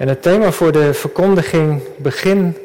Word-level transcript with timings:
En 0.00 0.08
het 0.08 0.22
thema 0.22 0.52
voor 0.52 0.72
de 0.72 0.94
verkondiging 0.94 1.82
begin 1.96 2.56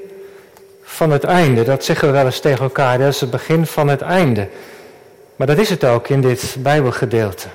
van 0.84 1.12
het 1.12 1.24
einde. 1.24 1.64
Dat 1.64 1.84
zeggen 1.84 2.08
we 2.08 2.14
wel 2.14 2.26
eens 2.26 2.40
tegen 2.40 2.64
elkaar. 2.64 2.98
Dat 2.98 3.08
is 3.08 3.22
het 3.22 3.30
begin 3.30 3.66
van 3.66 3.88
het 3.88 4.02
einde. 4.02 4.48
Maar 5.36 5.48
dat 5.48 5.58
is 5.58 5.70
het 5.70 5.84
ook 5.84 6.08
in 6.08 6.22
dit 6.22 6.56
Bijbelgedeelte. 6.60 7.48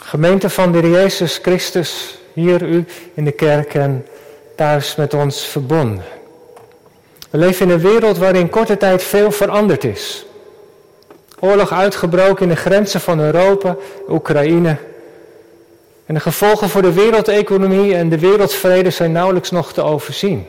Gemeente 0.00 0.50
van 0.50 0.72
de 0.72 0.90
Jezus 0.90 1.38
Christus, 1.42 2.18
hier 2.32 2.62
u 2.62 2.84
in 3.14 3.24
de 3.24 3.32
kerk 3.32 3.74
en 3.74 4.06
thuis 4.54 4.96
met 4.96 5.14
ons 5.14 5.44
verbonden. 5.44 6.04
We 7.30 7.38
leven 7.38 7.66
in 7.66 7.72
een 7.72 7.90
wereld 7.90 8.18
waarin 8.18 8.50
korte 8.50 8.76
tijd 8.76 9.02
veel 9.02 9.30
veranderd 9.30 9.84
is. 9.84 10.26
Oorlog 11.40 11.72
uitgebroken 11.72 12.42
in 12.42 12.48
de 12.48 12.60
grenzen 12.60 13.00
van 13.00 13.20
Europa, 13.20 13.76
Oekraïne. 14.08 14.76
En 16.06 16.14
de 16.14 16.20
gevolgen 16.20 16.68
voor 16.68 16.82
de 16.82 16.92
wereldeconomie 16.92 17.94
en 17.94 18.08
de 18.08 18.18
wereldvrede 18.18 18.90
zijn 18.90 19.12
nauwelijks 19.12 19.50
nog 19.50 19.72
te 19.72 19.82
overzien. 19.82 20.46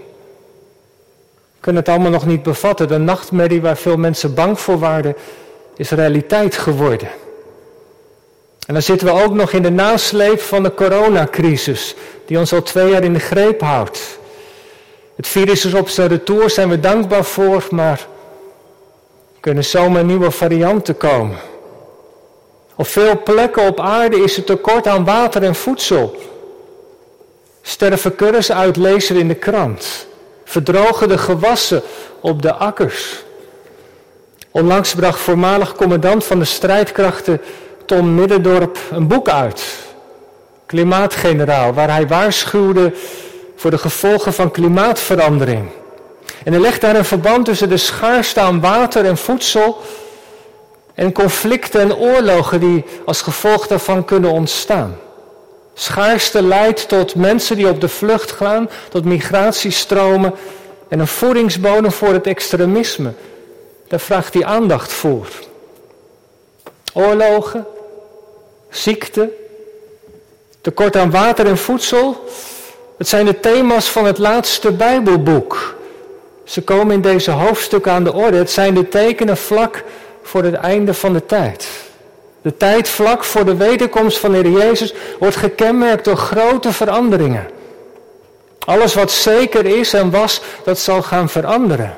We 1.29 1.59
kunnen 1.59 1.81
het 1.81 1.91
allemaal 1.91 2.11
nog 2.11 2.25
niet 2.25 2.43
bevatten. 2.43 2.87
De 2.87 2.97
nachtmerrie 2.97 3.61
waar 3.61 3.77
veel 3.77 3.97
mensen 3.97 4.33
bang 4.33 4.59
voor 4.59 4.79
waren, 4.79 5.15
is 5.75 5.89
realiteit 5.89 6.57
geworden. 6.57 7.07
En 8.67 8.73
dan 8.73 8.81
zitten 8.81 9.07
we 9.07 9.23
ook 9.23 9.33
nog 9.33 9.51
in 9.51 9.61
de 9.61 9.71
nasleep 9.71 10.41
van 10.41 10.63
de 10.63 10.73
coronacrisis, 10.73 11.95
die 12.25 12.39
ons 12.39 12.53
al 12.53 12.61
twee 12.61 12.89
jaar 12.89 13.03
in 13.03 13.13
de 13.13 13.19
greep 13.19 13.61
houdt. 13.61 14.19
Het 15.15 15.27
virus 15.27 15.65
is 15.65 15.73
op 15.73 15.89
zijn 15.89 16.07
retour, 16.07 16.49
zijn 16.49 16.69
we 16.69 16.79
dankbaar 16.79 17.23
voor, 17.23 17.67
maar 17.69 18.07
kunnen 19.39 19.65
zomaar 19.65 20.03
nieuwe 20.03 20.31
varianten 20.31 20.97
komen. 20.97 21.37
Op 22.77 22.87
veel 22.87 23.23
plekken 23.23 23.67
op 23.67 23.79
aarde 23.79 24.23
is 24.23 24.37
er 24.37 24.43
tekort 24.43 24.87
aan 24.87 25.05
water 25.05 25.43
en 25.43 25.55
voedsel. 25.55 26.15
Sterven 27.61 28.15
kuddes 28.15 28.51
uit, 28.51 28.77
lezen 28.77 29.15
in 29.15 29.27
de 29.27 29.35
krant. 29.35 30.07
Verdrogen 30.43 31.07
de 31.07 31.17
gewassen 31.17 31.81
op 32.21 32.41
de 32.41 32.53
akkers. 32.53 33.23
Onlangs 34.51 34.93
bracht 34.95 35.19
voormalig 35.19 35.75
commandant 35.75 36.25
van 36.25 36.39
de 36.39 36.45
strijdkrachten 36.45 37.41
Tom 37.85 38.15
Middendorp 38.15 38.77
een 38.91 39.07
boek 39.07 39.29
uit. 39.29 39.63
Klimaatgeneraal, 40.65 41.73
waar 41.73 41.89
hij 41.89 42.07
waarschuwde 42.07 42.93
voor 43.55 43.71
de 43.71 43.77
gevolgen 43.77 44.33
van 44.33 44.51
klimaatverandering. 44.51 45.69
En 46.43 46.51
hij 46.51 46.61
legt 46.61 46.81
daar 46.81 46.95
een 46.95 47.05
verband 47.05 47.45
tussen 47.45 47.69
de 47.69 47.77
schaarste 47.77 48.39
aan 48.39 48.61
water 48.61 49.05
en 49.05 49.17
voedsel 49.17 49.81
en 50.97 51.11
conflicten 51.11 51.81
en 51.81 51.95
oorlogen 51.95 52.59
die 52.59 52.85
als 53.05 53.21
gevolg 53.21 53.67
daarvan 53.67 54.05
kunnen 54.05 54.31
ontstaan. 54.31 54.97
Schaarste 55.73 56.43
leidt 56.43 56.87
tot 56.87 57.15
mensen 57.15 57.55
die 57.55 57.69
op 57.69 57.81
de 57.81 57.87
vlucht 57.87 58.31
gaan, 58.31 58.69
tot 58.89 59.05
migratiestromen 59.05 60.33
en 60.87 60.99
een 60.99 61.07
voedingsbodem 61.07 61.91
voor 61.91 62.13
het 62.13 62.27
extremisme. 62.27 63.13
Daar 63.87 63.99
vraagt 63.99 64.33
hij 64.33 64.45
aandacht 64.45 64.93
voor. 64.93 65.27
Oorlogen, 66.93 67.65
ziekte, 68.69 69.29
tekort 70.61 70.95
aan 70.95 71.11
water 71.11 71.45
en 71.45 71.57
voedsel. 71.57 72.25
Het 72.97 73.07
zijn 73.07 73.25
de 73.25 73.39
thema's 73.39 73.89
van 73.89 74.05
het 74.05 74.17
laatste 74.17 74.71
Bijbelboek. 74.71 75.75
Ze 76.43 76.61
komen 76.61 76.95
in 76.95 77.01
deze 77.01 77.31
hoofdstukken 77.31 77.91
aan 77.91 78.03
de 78.03 78.13
orde. 78.13 78.37
Het 78.37 78.51
zijn 78.51 78.73
de 78.73 78.87
tekenen 78.87 79.37
vlak 79.37 79.83
voor 80.27 80.43
het 80.43 80.53
einde 80.53 80.93
van 80.93 81.13
de 81.13 81.25
tijd. 81.25 81.67
De 82.41 82.57
tijd 82.57 82.89
vlak 82.89 83.23
voor 83.23 83.45
de 83.45 83.55
wederkomst 83.55 84.17
van 84.17 84.31
de 84.31 84.37
Heer 84.37 84.51
Jezus 84.51 84.93
wordt 85.19 85.35
gekenmerkt 85.35 86.05
door 86.05 86.17
grote 86.17 86.73
veranderingen. 86.73 87.47
Alles 88.59 88.93
wat 88.93 89.11
zeker 89.11 89.65
is 89.65 89.93
en 89.93 90.11
was, 90.11 90.41
dat 90.63 90.79
zal 90.79 91.01
gaan 91.01 91.29
veranderen. 91.29 91.97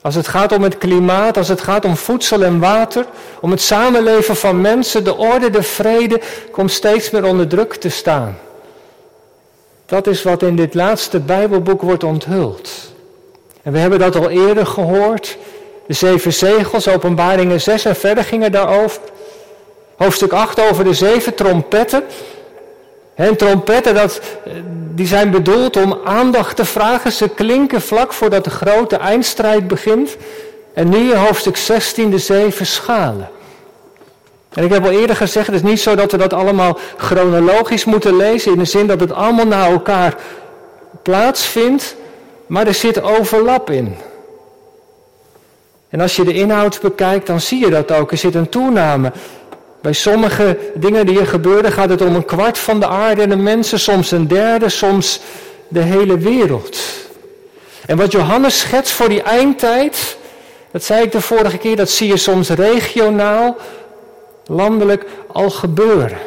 Als 0.00 0.14
het 0.14 0.28
gaat 0.28 0.52
om 0.52 0.62
het 0.62 0.78
klimaat, 0.78 1.36
als 1.36 1.48
het 1.48 1.60
gaat 1.60 1.84
om 1.84 1.96
voedsel 1.96 2.42
en 2.42 2.58
water, 2.60 3.04
om 3.40 3.50
het 3.50 3.60
samenleven 3.60 4.36
van 4.36 4.60
mensen, 4.60 5.04
de 5.04 5.16
orde, 5.16 5.50
de 5.50 5.62
vrede, 5.62 6.20
komt 6.50 6.70
steeds 6.70 7.10
meer 7.10 7.24
onder 7.24 7.48
druk 7.48 7.74
te 7.74 7.88
staan. 7.88 8.38
Dat 9.86 10.06
is 10.06 10.22
wat 10.22 10.42
in 10.42 10.56
dit 10.56 10.74
laatste 10.74 11.20
Bijbelboek 11.20 11.82
wordt 11.82 12.04
onthuld. 12.04 12.70
En 13.62 13.72
we 13.72 13.78
hebben 13.78 13.98
dat 13.98 14.16
al 14.16 14.30
eerder 14.30 14.66
gehoord. 14.66 15.36
De 15.86 15.94
zeven 15.94 16.32
zegels, 16.32 16.88
openbaringen 16.88 17.60
6 17.60 17.84
en 17.84 17.96
verder 17.96 18.24
gingen 18.24 18.52
daarover. 18.52 19.00
Hoofdstuk 19.96 20.32
8 20.32 20.60
over 20.60 20.84
de 20.84 20.94
zeven 20.94 21.34
trompetten. 21.34 22.02
En 23.14 23.36
trompetten, 23.36 23.94
dat, 23.94 24.20
die 24.94 25.06
zijn 25.06 25.30
bedoeld 25.30 25.76
om 25.76 26.00
aandacht 26.04 26.56
te 26.56 26.64
vragen. 26.64 27.12
Ze 27.12 27.28
klinken 27.28 27.80
vlak 27.80 28.12
voordat 28.12 28.44
de 28.44 28.50
grote 28.50 28.96
eindstrijd 28.96 29.68
begint. 29.68 30.16
En 30.74 30.88
nu 30.88 31.10
in 31.10 31.16
hoofdstuk 31.16 31.56
16 31.56 32.10
de 32.10 32.18
zeven 32.18 32.66
schalen. 32.66 33.28
En 34.52 34.64
ik 34.64 34.72
heb 34.72 34.84
al 34.84 34.90
eerder 34.90 35.16
gezegd, 35.16 35.46
het 35.46 35.56
is 35.56 35.62
niet 35.62 35.80
zo 35.80 35.94
dat 35.94 36.10
we 36.10 36.16
dat 36.16 36.32
allemaal 36.32 36.78
chronologisch 36.96 37.84
moeten 37.84 38.16
lezen. 38.16 38.52
In 38.52 38.58
de 38.58 38.64
zin 38.64 38.86
dat 38.86 39.00
het 39.00 39.12
allemaal 39.12 39.46
naar 39.46 39.70
elkaar 39.70 40.14
plaatsvindt. 41.02 41.96
Maar 42.46 42.66
er 42.66 42.74
zit 42.74 43.02
overlap 43.02 43.70
in. 43.70 43.96
En 45.94 46.00
als 46.00 46.16
je 46.16 46.24
de 46.24 46.32
inhoud 46.32 46.80
bekijkt, 46.80 47.26
dan 47.26 47.40
zie 47.40 47.60
je 47.60 47.70
dat 47.70 47.92
ook. 47.92 48.10
Er 48.10 48.16
zit 48.16 48.34
een 48.34 48.48
toename. 48.48 49.12
Bij 49.80 49.92
sommige 49.92 50.58
dingen 50.74 51.06
die 51.06 51.20
er 51.20 51.26
gebeuren 51.26 51.72
gaat 51.72 51.88
het 51.88 52.00
om 52.00 52.14
een 52.14 52.24
kwart 52.24 52.58
van 52.58 52.80
de 52.80 52.86
aarde 52.86 53.22
en 53.22 53.28
de 53.28 53.36
mensen, 53.36 53.80
soms 53.80 54.10
een 54.10 54.28
derde, 54.28 54.68
soms 54.68 55.20
de 55.68 55.80
hele 55.80 56.18
wereld. 56.18 56.78
En 57.86 57.96
wat 57.96 58.12
Johannes 58.12 58.58
schetst 58.58 58.92
voor 58.92 59.08
die 59.08 59.22
eindtijd, 59.22 60.16
dat 60.70 60.84
zei 60.84 61.02
ik 61.02 61.12
de 61.12 61.20
vorige 61.20 61.58
keer, 61.58 61.76
dat 61.76 61.90
zie 61.90 62.08
je 62.08 62.16
soms 62.16 62.48
regionaal, 62.48 63.56
landelijk 64.46 65.04
al 65.26 65.50
gebeuren. 65.50 66.18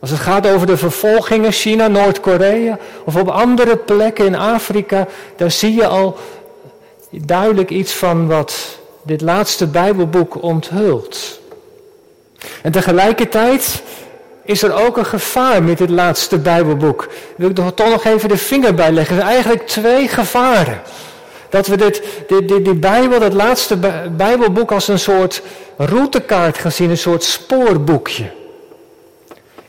Als 0.00 0.10
het 0.10 0.20
gaat 0.20 0.46
over 0.46 0.66
de 0.66 0.76
vervolgingen, 0.76 1.52
China, 1.52 1.88
Noord-Korea 1.88 2.78
of 3.04 3.16
op 3.16 3.28
andere 3.28 3.76
plekken 3.76 4.26
in 4.26 4.36
Afrika, 4.36 5.06
daar 5.36 5.50
zie 5.50 5.74
je 5.74 5.86
al 5.86 6.16
duidelijk 7.20 7.70
iets 7.70 7.92
van 7.92 8.26
wat 8.26 8.78
dit 9.02 9.20
laatste 9.20 9.66
Bijbelboek 9.66 10.42
onthult. 10.42 11.40
En 12.62 12.72
tegelijkertijd 12.72 13.82
is 14.44 14.62
er 14.62 14.74
ook 14.86 14.96
een 14.96 15.06
gevaar 15.06 15.62
met 15.62 15.78
dit 15.78 15.90
laatste 15.90 16.38
Bijbelboek. 16.38 17.08
Wil 17.36 17.50
ik 17.50 17.58
er 17.58 17.74
toch 17.74 17.88
nog 17.88 18.04
even 18.04 18.28
de 18.28 18.36
vinger 18.36 18.74
bij 18.74 18.92
leggen. 18.92 19.16
Er 19.16 19.22
zijn 19.22 19.34
eigenlijk 19.34 19.66
twee 19.66 20.08
gevaren. 20.08 20.82
Dat 21.48 21.66
we 21.66 21.76
dit, 21.76 22.02
dit, 22.28 22.48
dit, 22.48 22.64
die 22.64 22.74
Bijbel, 22.74 23.20
dat 23.20 23.32
laatste 23.32 23.76
Bijbelboek, 24.16 24.72
als 24.72 24.88
een 24.88 24.98
soort 24.98 25.42
routekaart 25.76 26.58
gaan 26.58 26.72
zien, 26.72 26.90
een 26.90 26.98
soort 26.98 27.24
spoorboekje. 27.24 28.30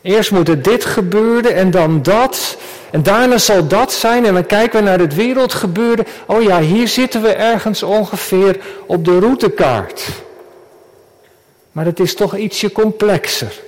Eerst 0.02 0.30
moet 0.30 0.48
er 0.48 0.62
dit 0.62 0.84
gebeuren 0.84 1.54
en 1.54 1.70
dan 1.70 2.02
dat. 2.02 2.56
En 2.94 3.02
daarna 3.02 3.38
zal 3.38 3.66
dat 3.66 3.92
zijn. 3.92 4.26
En 4.26 4.34
dan 4.34 4.46
kijken 4.46 4.78
we 4.78 4.84
naar 4.84 4.98
het 4.98 5.14
wereldgebeuren. 5.14 6.06
Oh 6.26 6.42
ja, 6.42 6.60
hier 6.60 6.88
zitten 6.88 7.22
we 7.22 7.28
ergens 7.28 7.82
ongeveer 7.82 8.60
op 8.86 9.04
de 9.04 9.18
routekaart. 9.18 10.08
Maar 11.72 11.84
het 11.84 12.00
is 12.00 12.14
toch 12.14 12.36
ietsje 12.36 12.72
complexer. 12.72 13.62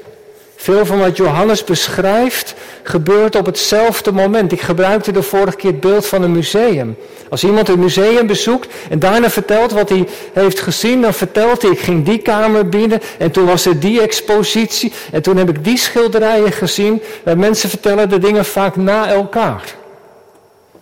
Veel 0.56 0.87
van 0.87 0.99
wat 0.99 1.17
Johannes 1.17 1.65
beschrijft 1.65 2.55
gebeurt 2.83 3.37
op 3.37 3.47
hetzelfde 3.47 4.12
moment. 4.12 4.53
Ik 4.53 4.61
gebruikte 4.61 5.12
de 5.12 5.22
vorige 5.22 5.56
keer 5.56 5.71
het 5.71 5.81
beeld 5.81 6.06
van 6.06 6.22
een 6.22 6.33
museum. 6.33 6.97
Als 7.31 7.44
iemand 7.44 7.69
een 7.69 7.78
museum 7.78 8.27
bezoekt 8.27 8.75
en 8.91 8.99
daarna 8.99 9.31
vertelt 9.31 9.72
wat 9.72 9.89
hij 9.89 10.09
heeft 10.33 10.61
gezien, 10.61 11.00
dan 11.00 11.15
vertelt 11.15 11.62
hij, 11.62 11.71
ik 11.71 11.78
ging 11.78 12.05
die 12.05 12.19
kamer 12.19 12.69
binnen 12.69 13.00
en 13.19 13.31
toen 13.31 13.47
was 13.47 13.67
er 13.67 13.81
die 13.81 14.00
expositie 14.00 14.93
en 15.12 15.22
toen 15.22 15.37
heb 15.37 15.49
ik 15.49 15.65
die 15.65 15.78
schilderijen 15.78 16.53
gezien. 16.53 17.03
En 17.25 17.38
mensen 17.38 17.69
vertellen 17.69 18.09
de 18.09 18.19
dingen 18.19 18.44
vaak 18.44 18.77
na 18.77 19.09
elkaar. 19.09 19.75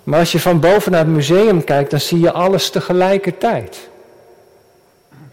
Maar 0.02 0.18
als 0.18 0.32
je 0.32 0.40
van 0.40 0.60
boven 0.60 0.92
naar 0.92 1.04
het 1.04 1.14
museum 1.14 1.64
kijkt, 1.64 1.90
dan 1.90 2.00
zie 2.00 2.20
je 2.20 2.32
alles 2.32 2.70
tegelijkertijd. 2.70 3.88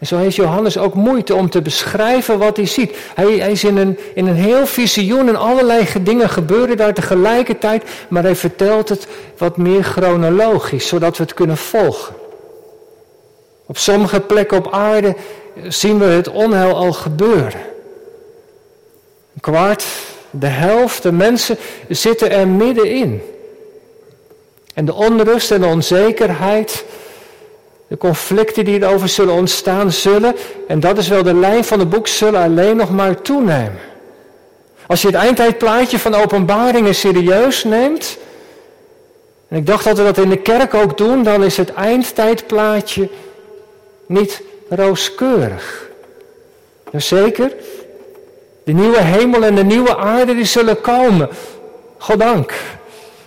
En 0.02 0.08
zo 0.08 0.16
heeft 0.16 0.36
Johannes 0.36 0.78
ook 0.78 0.94
moeite 0.94 1.34
om 1.34 1.50
te 1.50 1.62
beschrijven 1.62 2.38
wat 2.38 2.56
hij 2.56 2.66
ziet. 2.66 2.96
Hij, 3.14 3.32
hij 3.32 3.50
is 3.50 3.64
in 3.64 3.76
een, 3.76 3.98
in 4.14 4.26
een 4.26 4.34
heel 4.34 4.66
visioen 4.66 5.28
en 5.28 5.36
allerlei 5.36 5.86
dingen 6.00 6.28
gebeuren 6.28 6.76
daar 6.76 6.94
tegelijkertijd, 6.94 7.84
maar 8.08 8.22
hij 8.22 8.36
vertelt 8.36 8.88
het 8.88 9.06
wat 9.38 9.56
meer 9.56 9.82
chronologisch, 9.82 10.88
zodat 10.88 11.16
we 11.16 11.22
het 11.22 11.34
kunnen 11.34 11.56
volgen. 11.56 12.14
Op 13.66 13.78
sommige 13.78 14.20
plekken 14.20 14.58
op 14.58 14.72
aarde 14.72 15.14
zien 15.68 15.98
we 15.98 16.04
het 16.04 16.28
onheil 16.28 16.74
al 16.74 16.92
gebeuren. 16.92 17.60
Een 19.34 19.40
kwart, 19.40 19.84
de 20.30 20.46
helft, 20.46 21.02
de 21.02 21.12
mensen 21.12 21.56
zitten 21.88 22.30
er 22.30 22.48
middenin. 22.48 23.22
En 24.74 24.84
de 24.84 24.94
onrust 24.94 25.50
en 25.50 25.60
de 25.60 25.66
onzekerheid 25.66 26.84
de 27.92 27.98
conflicten 27.98 28.64
die 28.64 28.82
erover 28.82 29.08
zullen 29.08 29.34
ontstaan, 29.34 29.92
zullen, 29.92 30.34
en 30.66 30.80
dat 30.80 30.98
is 30.98 31.08
wel 31.08 31.22
de 31.22 31.34
lijn 31.34 31.64
van 31.64 31.78
het 31.78 31.90
boek, 31.90 32.06
zullen 32.06 32.42
alleen 32.42 32.76
nog 32.76 32.90
maar 32.90 33.22
toenemen. 33.22 33.78
Als 34.86 35.00
je 35.00 35.06
het 35.06 35.16
eindtijdplaatje 35.16 35.98
van 35.98 36.14
openbaringen 36.14 36.94
serieus 36.94 37.64
neemt, 37.64 38.18
En 39.48 39.56
ik 39.56 39.66
dacht 39.66 39.84
dat 39.84 39.96
we 39.96 40.04
dat 40.04 40.18
in 40.18 40.28
de 40.28 40.36
kerk 40.36 40.74
ook 40.74 40.98
doen, 40.98 41.22
dan 41.22 41.44
is 41.44 41.56
het 41.56 41.72
eindtijdplaatje 41.72 43.08
niet 44.06 44.42
rooskeurig. 44.68 45.88
Jazeker, 46.90 47.52
de 48.64 48.72
nieuwe 48.72 49.00
hemel 49.00 49.42
en 49.44 49.54
de 49.54 49.64
nieuwe 49.64 49.96
aarde 49.96 50.34
die 50.34 50.44
zullen 50.44 50.80
komen. 50.80 51.28
Goddank. 51.98 52.54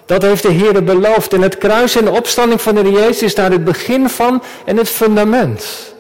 Dat 0.06 0.22
heeft 0.22 0.44
de 0.44 0.52
Heer 0.52 0.84
beloofd. 0.84 1.34
En 1.34 1.42
het 1.42 1.58
kruis 1.58 1.96
en 1.96 2.06
de 2.06 2.12
opstanding 2.12 2.62
van 2.62 2.76
de 2.76 2.82
Heer 2.82 2.92
Jezus 2.92 3.22
is 3.22 3.36
daar 3.36 3.52
het 3.52 3.64
begin 3.64 4.10
van 4.10 4.44
en 4.66 4.78
het 4.78 4.90
fundament. 4.90 5.94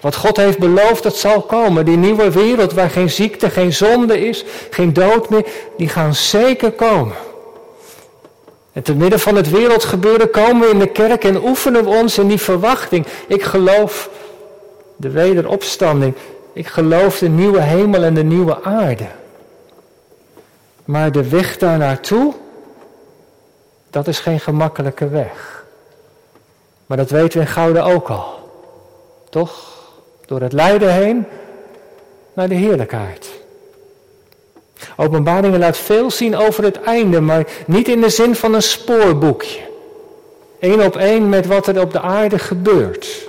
Wat 0.00 0.14
God 0.14 0.36
heeft 0.36 0.58
beloofd, 0.58 1.02
dat 1.02 1.16
zal 1.16 1.42
komen. 1.42 1.84
Die 1.84 1.96
nieuwe 1.96 2.30
wereld 2.30 2.72
waar 2.72 2.90
geen 2.90 3.10
ziekte, 3.10 3.50
geen 3.50 3.72
zonde 3.72 4.26
is, 4.26 4.44
geen 4.70 4.92
dood 4.92 5.30
meer, 5.30 5.46
die 5.76 5.88
gaan 5.88 6.14
zeker 6.14 6.72
komen. 6.72 7.14
En 8.72 8.82
te 8.82 8.94
midden 8.94 9.20
van 9.20 9.36
het 9.36 9.50
wereldgebeuren 9.50 10.30
komen 10.30 10.66
we 10.66 10.72
in 10.72 10.78
de 10.78 10.86
kerk 10.86 11.24
en 11.24 11.44
oefenen 11.44 11.84
we 11.84 11.90
ons 11.90 12.18
in 12.18 12.28
die 12.28 12.40
verwachting. 12.40 13.06
Ik 13.26 13.42
geloof 13.42 14.10
de 14.96 15.10
wederopstanding. 15.10 16.14
Ik 16.52 16.66
geloof 16.66 17.18
de 17.18 17.28
nieuwe 17.28 17.60
hemel 17.60 18.02
en 18.02 18.14
de 18.14 18.24
nieuwe 18.24 18.62
aarde. 18.62 19.06
Maar 20.84 21.12
de 21.12 21.28
weg 21.28 21.58
daar 21.58 21.78
naartoe, 21.78 22.34
dat 23.96 24.08
is 24.08 24.18
geen 24.18 24.40
gemakkelijke 24.40 25.08
weg. 25.08 25.64
Maar 26.86 26.96
dat 26.96 27.10
weten 27.10 27.38
we 27.38 27.46
in 27.46 27.52
Gouden 27.52 27.84
ook 27.84 28.08
al. 28.08 28.50
Toch? 29.30 29.64
Door 30.26 30.40
het 30.40 30.52
lijden 30.52 30.92
heen 30.92 31.26
naar 32.32 32.48
de 32.48 32.54
heerlijkheid. 32.54 33.30
Openbaringen 34.96 35.58
laat 35.58 35.76
veel 35.76 36.10
zien 36.10 36.36
over 36.36 36.64
het 36.64 36.80
einde, 36.82 37.20
maar 37.20 37.46
niet 37.66 37.88
in 37.88 38.00
de 38.00 38.08
zin 38.08 38.34
van 38.34 38.54
een 38.54 38.62
spoorboekje. 38.62 39.60
Eén 40.60 40.82
op 40.82 40.96
één 40.96 41.28
met 41.28 41.46
wat 41.46 41.66
er 41.66 41.80
op 41.80 41.92
de 41.92 42.00
aarde 42.00 42.38
gebeurt. 42.38 43.28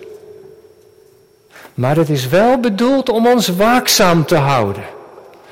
Maar 1.73 1.95
het 1.95 2.09
is 2.09 2.27
wel 2.27 2.59
bedoeld 2.59 3.09
om 3.09 3.27
ons 3.27 3.47
waakzaam 3.47 4.25
te 4.25 4.35
houden. 4.35 4.83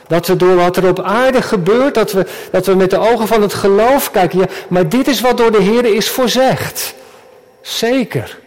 Dat 0.08 0.28
we 0.28 0.36
door 0.36 0.56
wat 0.56 0.78
er 0.78 0.88
op 0.88 1.02
aarde 1.02 1.42
gebeurt, 1.42 1.94
dat 1.94 2.12
we, 2.12 2.26
dat 2.52 2.66
we 2.66 2.76
met 2.76 2.90
de 2.90 2.98
ogen 2.98 3.28
van 3.28 3.42
het 3.42 3.54
geloof 3.54 4.12
kijken. 4.12 4.40
Ja, 4.40 4.46
maar 4.68 4.90
dit 4.90 5.08
is 5.08 5.22
wat 5.22 5.38
door 5.38 5.52
de 5.52 5.62
Heer 5.62 5.96
is 5.96 6.10
voorzegd. 6.10 6.96
Zeker. 7.62 8.40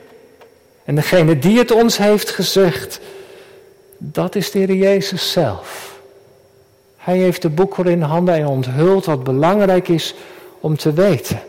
En 0.85 0.95
degene 0.95 1.39
die 1.39 1.59
het 1.59 1.71
ons 1.71 1.97
heeft 1.97 2.31
gezegd, 2.31 3.01
dat 3.99 4.35
is 4.35 4.51
de 4.51 4.59
Heer 4.59 4.75
Jezus 4.75 5.33
zelf. 5.33 5.97
Hij 6.97 7.17
heeft 7.17 7.43
de 7.43 7.49
boekrol 7.49 7.87
in 7.87 8.03
handen 8.03 8.35
en 8.35 8.47
onthult 8.47 9.05
wat 9.05 9.25
belangrijk 9.25 9.89
is 9.89 10.15
om 10.61 10.77
te 10.77 10.93
weten. 10.93 11.41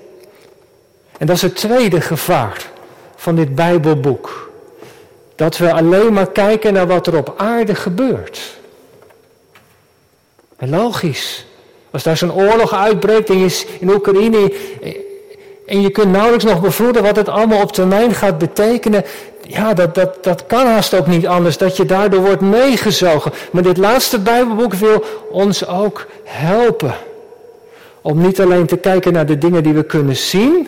En 1.18 1.28
dat 1.28 1.36
is 1.36 1.42
het 1.42 1.56
tweede 1.56 2.02
gevaar 2.02 2.66
van 3.16 3.36
dit 3.36 3.56
Bijbelboek. 3.56 4.52
Dat 5.36 5.58
we 5.58 5.74
alleen 5.74 6.14
maar 6.14 6.32
kijken 6.32 6.74
naar 6.74 6.88
wat 6.88 7.08
er 7.08 7.18
op 7.18 7.34
aarde 7.38 7.76
gebeurt. 7.76 8.59
Logisch. 10.60 11.46
Als 11.92 12.04
daar 12.04 12.18
zo'n 12.18 12.34
oorlog 12.34 12.74
uitbreekt 12.74 13.30
in, 13.30 13.52
Oekraïne 13.90 14.54
en 15.66 15.82
je 15.82 15.90
kunt 15.90 16.12
nauwelijks 16.12 16.44
nog 16.44 16.62
bevroeden 16.62 17.04
wat 17.04 17.16
het 17.16 17.30
allemaal 17.30 17.62
op 17.62 17.72
termijn 17.72 18.14
gaat 18.14 18.38
betekenen. 18.38 19.04
Ja, 19.48 19.74
dat, 19.74 19.96
dat, 19.96 20.24
dat 20.24 20.46
kan 20.46 20.66
haast 20.66 20.94
ook 20.94 21.08
niet 21.08 21.28
anders, 21.28 21.58
dat 21.58 21.78
je 21.78 21.86
daardoor 21.86 22.22
wordt 22.22 22.42
meegezogen. 22.42 23.32
Maar 23.52 23.64
dit 23.64 23.78
laatste 23.78 24.20
Bijbelboek 24.20 24.74
wil 24.74 25.04
ons 25.32 25.68
ook 25.68 26.08
helpen. 26.24 26.94
Om 28.02 28.22
niet 28.22 28.42
alleen 28.42 28.66
te 28.66 28.78
kijken 28.78 29.14
naar 29.14 29.26
de 29.26 29.38
dingen 29.38 29.64
die 29.64 29.74
we 29.74 29.84
kunnen 29.84 30.16
zien, 30.16 30.68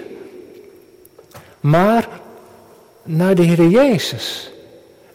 maar 1.59 2.07
naar 3.03 3.35
de 3.35 3.41
Heer 3.41 3.67
Jezus. 3.67 4.51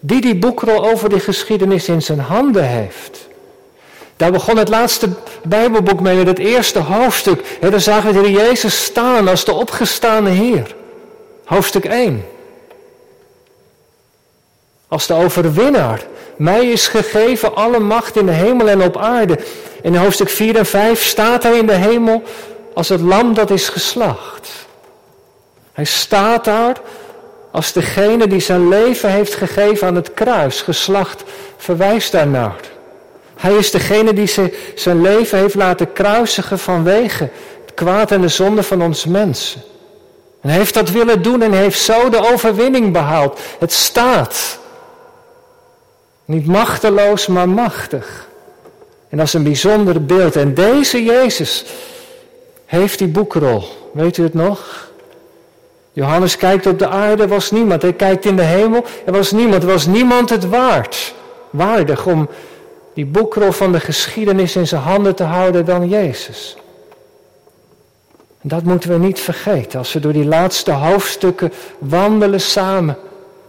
Die 0.00 0.20
die 0.20 0.37
boekrol 0.37 0.90
over 0.90 1.08
de 1.08 1.20
geschiedenis 1.20 1.88
in 1.88 2.02
zijn 2.02 2.20
handen 2.20 2.69
heeft. 2.69 3.25
Daar 4.17 4.31
begon 4.31 4.57
het 4.57 4.69
laatste 4.69 5.09
Bijbelboek 5.43 6.01
mee, 6.01 6.17
met 6.17 6.27
het 6.27 6.39
eerste 6.39 6.79
hoofdstuk. 6.79 7.59
En 7.61 7.71
daar 7.71 7.81
zagen 7.81 8.15
we 8.15 8.23
de 8.23 8.31
Jezus 8.31 8.85
staan 8.85 9.29
als 9.29 9.45
de 9.45 9.53
opgestane 9.53 10.31
Heer. 10.31 10.75
Hoofdstuk 11.45 11.85
1. 11.85 12.25
Als 14.89 15.07
de 15.07 15.15
overwinnaar. 15.15 16.03
Mij 16.37 16.67
is 16.67 16.89
gegeven 16.89 17.55
alle 17.55 17.79
macht 17.79 18.17
in 18.17 18.27
de 18.27 18.33
hemel 18.33 18.69
en 18.69 18.83
op 18.83 18.97
aarde. 18.97 19.39
In 19.83 19.97
hoofdstuk 19.97 20.29
4 20.29 20.57
en 20.57 20.67
5 20.67 21.05
staat 21.05 21.43
hij 21.43 21.59
in 21.59 21.67
de 21.67 21.73
hemel 21.75 22.23
als 22.75 22.89
het 22.89 23.01
lam 23.01 23.35
dat 23.35 23.51
is 23.51 23.69
geslacht. 23.69 24.51
Hij 25.73 25.85
staat 25.85 26.45
daar 26.45 26.77
als 27.51 27.73
degene 27.73 28.27
die 28.27 28.41
zijn 28.41 28.69
leven 28.69 29.11
heeft 29.11 29.35
gegeven 29.35 29.87
aan 29.87 29.95
het 29.95 30.15
kruis. 30.15 30.61
Geslacht 30.61 31.25
verwijst 31.57 32.12
daarnaar. 32.12 32.75
Hij 33.37 33.55
is 33.55 33.71
degene 33.71 34.12
die 34.12 34.31
zijn 34.75 35.00
leven 35.00 35.38
heeft 35.38 35.55
laten 35.55 35.93
kruisigen 35.93 36.59
vanwege 36.59 37.31
het 37.65 37.75
kwaad 37.75 38.11
en 38.11 38.21
de 38.21 38.29
zonde 38.29 38.62
van 38.62 38.83
ons 38.83 39.05
mensen. 39.05 39.62
En 40.41 40.49
hij 40.49 40.59
heeft 40.59 40.75
dat 40.75 40.91
willen 40.91 41.23
doen 41.23 41.43
en 41.43 41.53
heeft 41.53 41.81
zo 41.81 42.09
de 42.09 42.33
overwinning 42.33 42.93
behaald. 42.93 43.41
Het 43.59 43.73
staat. 43.73 44.59
Niet 46.25 46.47
machteloos, 46.47 47.27
maar 47.27 47.49
machtig. 47.49 48.27
En 49.09 49.17
dat 49.17 49.27
is 49.27 49.33
een 49.33 49.43
bijzonder 49.43 50.05
beeld. 50.05 50.37
En 50.37 50.55
deze 50.55 51.05
Jezus 51.05 51.65
heeft 52.67 52.99
die 52.99 53.09
boekrol. 53.09 53.65
Weet 53.93 54.17
u 54.17 54.23
het 54.23 54.35
nog? 54.35 54.91
Johannes 55.93 56.37
kijkt 56.37 56.67
op 56.67 56.79
de 56.79 56.88
aarde, 56.88 57.29
was 57.29 57.50
niemand. 57.50 57.83
Hij 57.83 57.93
kijkt 57.93 58.25
in 58.25 58.37
de 58.37 58.43
hemel, 58.43 58.85
er 59.05 59.12
was 59.12 59.31
niemand. 59.31 59.62
Er 59.62 59.69
was 59.69 59.87
niemand 59.87 60.31
het 60.31 60.49
waard, 60.49 61.15
waardig 61.50 62.06
om 62.06 62.29
die 62.97 63.07
boekrol 63.07 63.53
van 63.53 63.73
de 63.73 63.81
geschiedenis 63.81 64.57
in 64.57 64.67
zijn 64.67 64.83
handen 64.83 65.15
te 65.15 65.23
houden 65.23 65.65
dan 65.65 65.89
Jezus. 65.89 66.57
En 68.41 68.49
dat 68.49 68.63
moeten 68.63 68.91
we 68.91 68.99
niet 68.99 69.21
vergeten 69.21 69.79
als 69.79 69.93
we 69.93 70.01
door 70.01 70.13
die 70.13 70.25
laatste 70.25 70.71
hoofdstukken 70.71 71.53
wandelen 71.79 72.41
samen. 72.41 72.97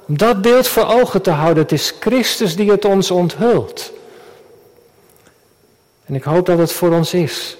Om 0.07 0.17
dat 0.17 0.41
beeld 0.41 0.67
voor 0.67 0.85
ogen 0.85 1.21
te 1.21 1.29
houden. 1.29 1.63
Het 1.63 1.71
is 1.71 1.93
Christus 1.99 2.55
die 2.55 2.71
het 2.71 2.85
ons 2.85 3.11
onthult. 3.11 3.91
En 6.05 6.15
ik 6.15 6.23
hoop 6.23 6.45
dat 6.45 6.57
het 6.57 6.71
voor 6.71 6.91
ons 6.93 7.13
is. 7.13 7.57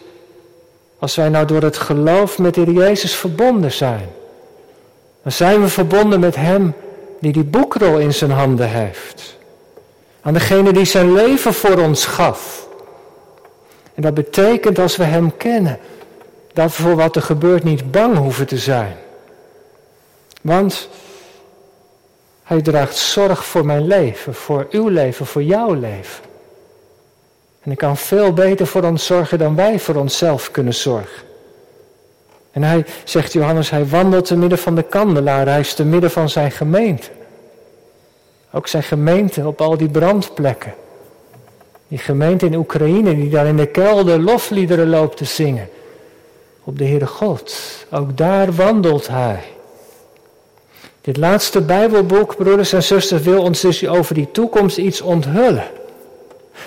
Als 1.00 1.16
wij 1.16 1.30
nou 1.30 1.46
door 1.46 1.62
het 1.62 1.78
geloof 1.78 2.38
met 2.38 2.54
de 2.54 2.74
Jezus 2.74 3.16
verbonden 3.16 3.72
zijn. 3.72 4.10
Dan 5.24 5.32
zijn 5.32 5.62
we 5.62 5.68
verbonden 5.68 6.20
met 6.20 6.36
Hem 6.36 6.74
die 7.20 7.32
die 7.32 7.44
boekrol 7.44 7.98
in 7.98 8.14
zijn 8.14 8.32
handen 8.32 8.70
heeft. 8.70 9.37
Aan 10.28 10.34
degene 10.34 10.74
die 10.74 10.86
zijn 10.86 11.14
leven 11.14 11.54
voor 11.54 11.80
ons 11.80 12.06
gaf. 12.06 12.68
En 13.94 14.02
dat 14.02 14.14
betekent 14.14 14.80
als 14.80 14.96
we 14.96 15.04
Hem 15.04 15.38
kennen, 15.38 15.80
dat 16.54 16.66
we 16.78 16.84
voor 16.84 16.96
wat 16.96 17.16
er 17.16 17.22
gebeurt 17.22 17.64
niet 17.64 17.92
bang 17.92 18.18
hoeven 18.18 18.48
te 18.48 18.58
zijn. 18.58 18.96
Want 20.42 20.90
Hij 22.44 22.62
draagt 22.62 22.96
zorg 22.96 23.46
voor 23.46 23.66
mijn 23.66 23.88
leven, 23.88 24.34
voor 24.34 24.68
uw 24.70 24.88
leven, 24.88 25.26
voor 25.26 25.44
jouw 25.44 25.74
leven. 25.74 26.24
En 27.62 27.72
ik 27.72 27.78
kan 27.78 27.98
veel 27.98 28.34
beter 28.34 28.68
voor 28.68 28.84
ons 28.84 29.06
zorgen 29.06 29.38
dan 29.38 29.56
wij 29.56 29.80
voor 29.80 29.96
onszelf 29.96 30.52
kunnen 30.52 30.74
zorgen. 30.74 31.24
En 32.52 32.64
hij, 32.64 32.86
zegt 33.04 33.34
Johannes, 33.34 33.70
hij 33.70 33.88
wandelt 33.88 34.26
te 34.26 34.38
midden 34.38 34.58
van 34.58 34.76
de 34.76 34.84
kandelaar, 34.84 35.48
hij 35.48 35.60
is 35.60 35.74
te 35.74 35.86
midden 35.86 36.12
van 36.12 36.30
zijn 36.30 36.52
gemeente. 36.52 37.17
Ook 38.58 38.68
zijn 38.68 38.84
gemeente 38.84 39.48
op 39.48 39.62
al 39.62 39.78
die 39.78 39.90
brandplekken. 39.90 40.74
Die 41.88 41.98
gemeente 41.98 42.46
in 42.46 42.56
Oekraïne 42.56 43.16
die 43.16 43.30
daar 43.30 43.46
in 43.46 43.58
de 43.58 43.66
kelder 43.66 44.20
lofliederen 44.20 44.90
loopt 44.90 45.18
te 45.18 45.26
zingen. 45.26 45.70
Op 46.64 46.78
de 46.78 46.86
Heere 46.86 47.06
God. 47.08 47.56
Ook 47.92 48.18
daar 48.18 48.54
wandelt 48.54 49.08
hij. 49.08 49.44
Dit 51.02 51.18
laatste 51.18 51.62
Bijbelboek, 51.62 52.36
broeders 52.36 52.74
en 52.74 52.84
zusters, 52.84 53.22
wil 53.22 53.42
ons 53.42 53.62
dus 53.62 53.88
over 53.88 54.16
die 54.16 54.32
toekomst 54.32 54.78
iets 54.78 55.02
onthullen. 55.02 55.68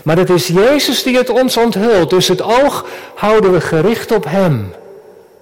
Maar 0.03 0.17
het 0.17 0.31
is 0.31 0.47
Jezus 0.47 1.03
die 1.03 1.17
het 1.17 1.29
ons 1.29 1.57
onthult. 1.57 2.11
Dus 2.11 2.29
het 2.29 2.43
oog 2.43 2.87
houden 3.15 3.53
we 3.53 3.61
gericht 3.61 4.13
op 4.13 4.25
Hem. 4.25 4.73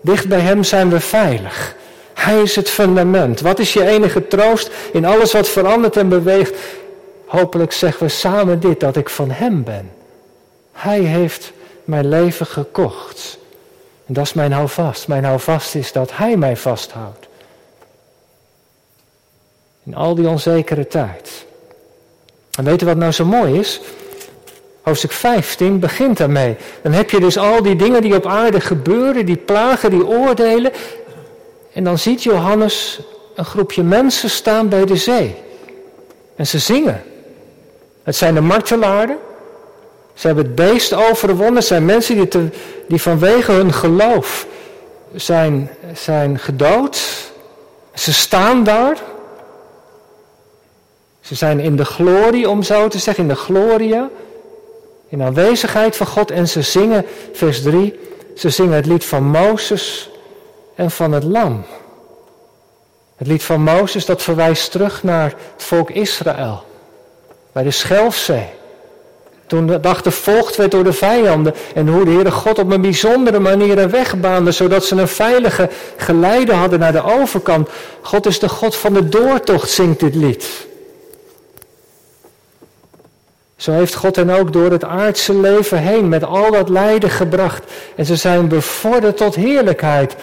Dicht 0.01 0.29
bij 0.29 0.41
Hem 0.41 0.63
zijn 0.63 0.91
we 0.91 1.01
veilig. 1.01 1.77
Hij 2.19 2.43
is 2.43 2.57
het 2.57 2.71
fundament. 2.71 3.41
Wat 3.41 3.59
is 3.59 3.73
je 3.73 3.87
enige 3.87 4.27
troost 4.27 4.71
in 4.93 5.05
alles 5.05 5.33
wat 5.33 5.49
verandert 5.49 5.97
en 5.97 6.09
beweegt? 6.09 6.55
Hopelijk 7.27 7.73
zeggen 7.73 8.07
we 8.07 8.13
samen 8.13 8.61
dit, 8.61 8.81
dat 8.81 8.97
ik 8.97 9.09
van 9.09 9.31
Hem 9.31 9.65
ben. 9.65 9.91
Hij 10.73 11.01
heeft 11.01 11.53
mijn 11.85 12.09
leven 12.09 12.47
gekocht. 12.47 13.39
En 14.07 14.15
dat 14.15 14.25
is 14.25 14.33
mijn 14.33 14.53
houvast. 14.53 15.09
Mijn 15.09 15.25
houvast 15.25 15.75
is 15.75 15.93
dat 15.93 16.11
Hij 16.13 16.37
mij 16.37 16.57
vasthoudt. 16.57 17.29
In 19.85 19.95
al 19.95 20.15
die 20.15 20.29
onzekere 20.29 20.87
tijd. 20.87 21.47
En 22.57 22.65
weet 22.65 22.83
u 22.83 22.87
wat 22.87 22.97
nou 22.97 23.13
zo 23.13 23.25
mooi 23.25 23.59
is? 23.59 23.81
Hoofdstuk 24.83 25.13
15 25.13 25.79
begint 25.79 26.17
daarmee. 26.17 26.57
Dan 26.83 26.93
heb 26.93 27.11
je 27.11 27.21
dus 27.21 27.37
al 27.37 27.63
die 27.63 27.77
dingen 27.77 28.03
die 28.03 28.15
op 28.15 28.27
aarde 28.27 28.61
gebeuren, 28.61 29.27
die 29.27 29.37
plagen, 29.37 29.91
die 29.91 30.07
oordelen. 30.07 30.73
En 31.79 31.85
dan 31.85 31.99
ziet 31.99 32.23
Johannes 32.23 33.01
een 33.35 33.45
groepje 33.45 33.83
mensen 33.83 34.31
staan 34.31 34.69
bij 34.69 34.85
de 34.85 34.97
zee. 34.97 35.35
En 36.37 36.47
ze 36.47 36.59
zingen. 36.59 37.03
Het 38.03 38.17
zijn 38.17 38.35
de 38.35 38.41
martelaren. 38.41 39.19
Ze 40.15 40.27
hebben 40.27 40.45
het 40.45 40.55
beest 40.55 40.95
overwonnen. 40.95 41.55
Het 41.55 41.65
zijn 41.65 41.85
mensen 41.85 42.15
die, 42.15 42.51
die 42.89 43.03
vanwege 43.03 43.53
hun 43.53 43.73
geloof 43.73 44.47
zijn, 45.15 45.71
zijn 45.95 46.39
gedood. 46.39 47.01
Ze 47.95 48.13
staan 48.13 48.65
daar. 48.65 48.99
Ze 51.21 51.35
zijn 51.35 51.61
in 51.61 51.77
de 51.77 51.85
glorie, 51.85 52.49
om 52.49 52.63
zo 52.63 52.89
te 52.89 52.99
zeggen, 52.99 53.23
in 53.23 53.29
de 53.29 53.37
gloria. 53.37 54.09
In 55.09 55.23
aanwezigheid 55.23 55.97
van 55.97 56.07
God. 56.07 56.31
En 56.31 56.49
ze 56.49 56.63
zingen, 56.63 57.07
vers 57.33 57.63
3, 57.63 57.99
ze 58.37 58.51
zingen 58.51 58.75
het 58.75 58.87
lied 58.87 59.05
van 59.05 59.25
Mozes 59.25 60.11
en 60.79 60.91
van 60.91 61.13
het 61.13 61.25
lam. 61.25 61.65
Het 63.17 63.27
lied 63.27 63.43
van 63.43 63.63
Mozes 63.63 64.05
dat 64.05 64.23
verwijst 64.23 64.71
terug 64.71 65.03
naar 65.03 65.35
het 65.55 65.63
volk 65.63 65.91
Israël. 65.91 66.65
Bij 67.53 67.63
de 67.63 67.71
Schelfzee. 67.71 68.49
Toen 69.47 69.67
de 69.67 69.81
dag 69.81 70.03
werd 70.57 70.71
door 70.71 70.85
de 70.85 70.93
vijanden. 70.93 71.55
En 71.75 71.89
hoe 71.89 72.05
de 72.05 72.11
Heere 72.11 72.31
God 72.31 72.59
op 72.59 72.71
een 72.71 72.81
bijzondere 72.81 73.39
manier 73.39 73.79
een 73.79 73.91
weg 73.91 74.21
baande. 74.21 74.53
Zodat 74.53 74.85
ze 74.85 74.97
een 74.97 75.09
veilige 75.09 75.69
geleide 75.97 76.53
hadden 76.53 76.79
naar 76.79 76.93
de 76.93 77.03
overkant. 77.03 77.69
God 78.01 78.27
is 78.27 78.39
de 78.39 78.49
God 78.49 78.77
van 78.77 78.93
de 78.93 79.09
doortocht, 79.09 79.71
zingt 79.71 80.01
dit 80.01 80.15
lied. 80.15 80.67
Zo 83.57 83.73
heeft 83.73 83.95
God 83.95 84.17
hen 84.17 84.31
ook 84.31 84.53
door 84.53 84.71
het 84.71 84.85
aardse 84.85 85.35
leven 85.35 85.79
heen 85.79 86.09
met 86.09 86.25
al 86.25 86.51
dat 86.51 86.69
lijden 86.69 87.11
gebracht. 87.11 87.65
En 87.97 88.05
ze 88.05 88.17
zijn 88.17 88.49
bevorderd 88.49 89.17
tot 89.17 89.35
heerlijkheid. 89.35 90.17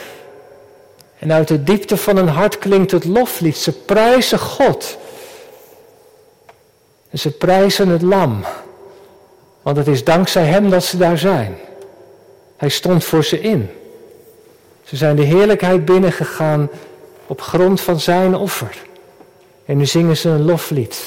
En 1.26 1.34
uit 1.34 1.48
de 1.48 1.64
diepte 1.64 1.98
van 1.98 2.16
hun 2.16 2.28
hart 2.28 2.58
klinkt 2.58 2.92
het 2.92 3.06
loflied. 3.06 3.58
Ze 3.58 3.72
prijzen 3.72 4.40
God. 4.40 4.98
En 7.10 7.20
ze 7.20 7.32
prijzen 7.32 7.88
het 7.88 8.02
lam. 8.02 8.46
Want 9.62 9.78
het 9.78 9.88
is 9.88 10.04
dankzij 10.04 10.44
hem 10.44 10.70
dat 10.70 10.84
ze 10.84 10.98
daar 10.98 11.18
zijn. 11.18 11.56
Hij 12.58 12.70
stond 12.70 13.04
voor 13.04 13.24
ze 13.24 13.40
in. 13.40 13.70
Ze 14.84 14.96
zijn 14.96 15.16
de 15.16 15.24
heerlijkheid 15.24 15.86
binnengegaan 15.86 16.70
op 17.28 17.42
grond 17.42 17.82
van 17.82 18.00
zijn 18.00 18.36
offer. 18.36 18.78
En 19.66 19.78
nu 19.78 19.86
zingen 19.86 20.18
ze 20.18 20.30
een 20.30 20.46
loflied. 20.46 21.04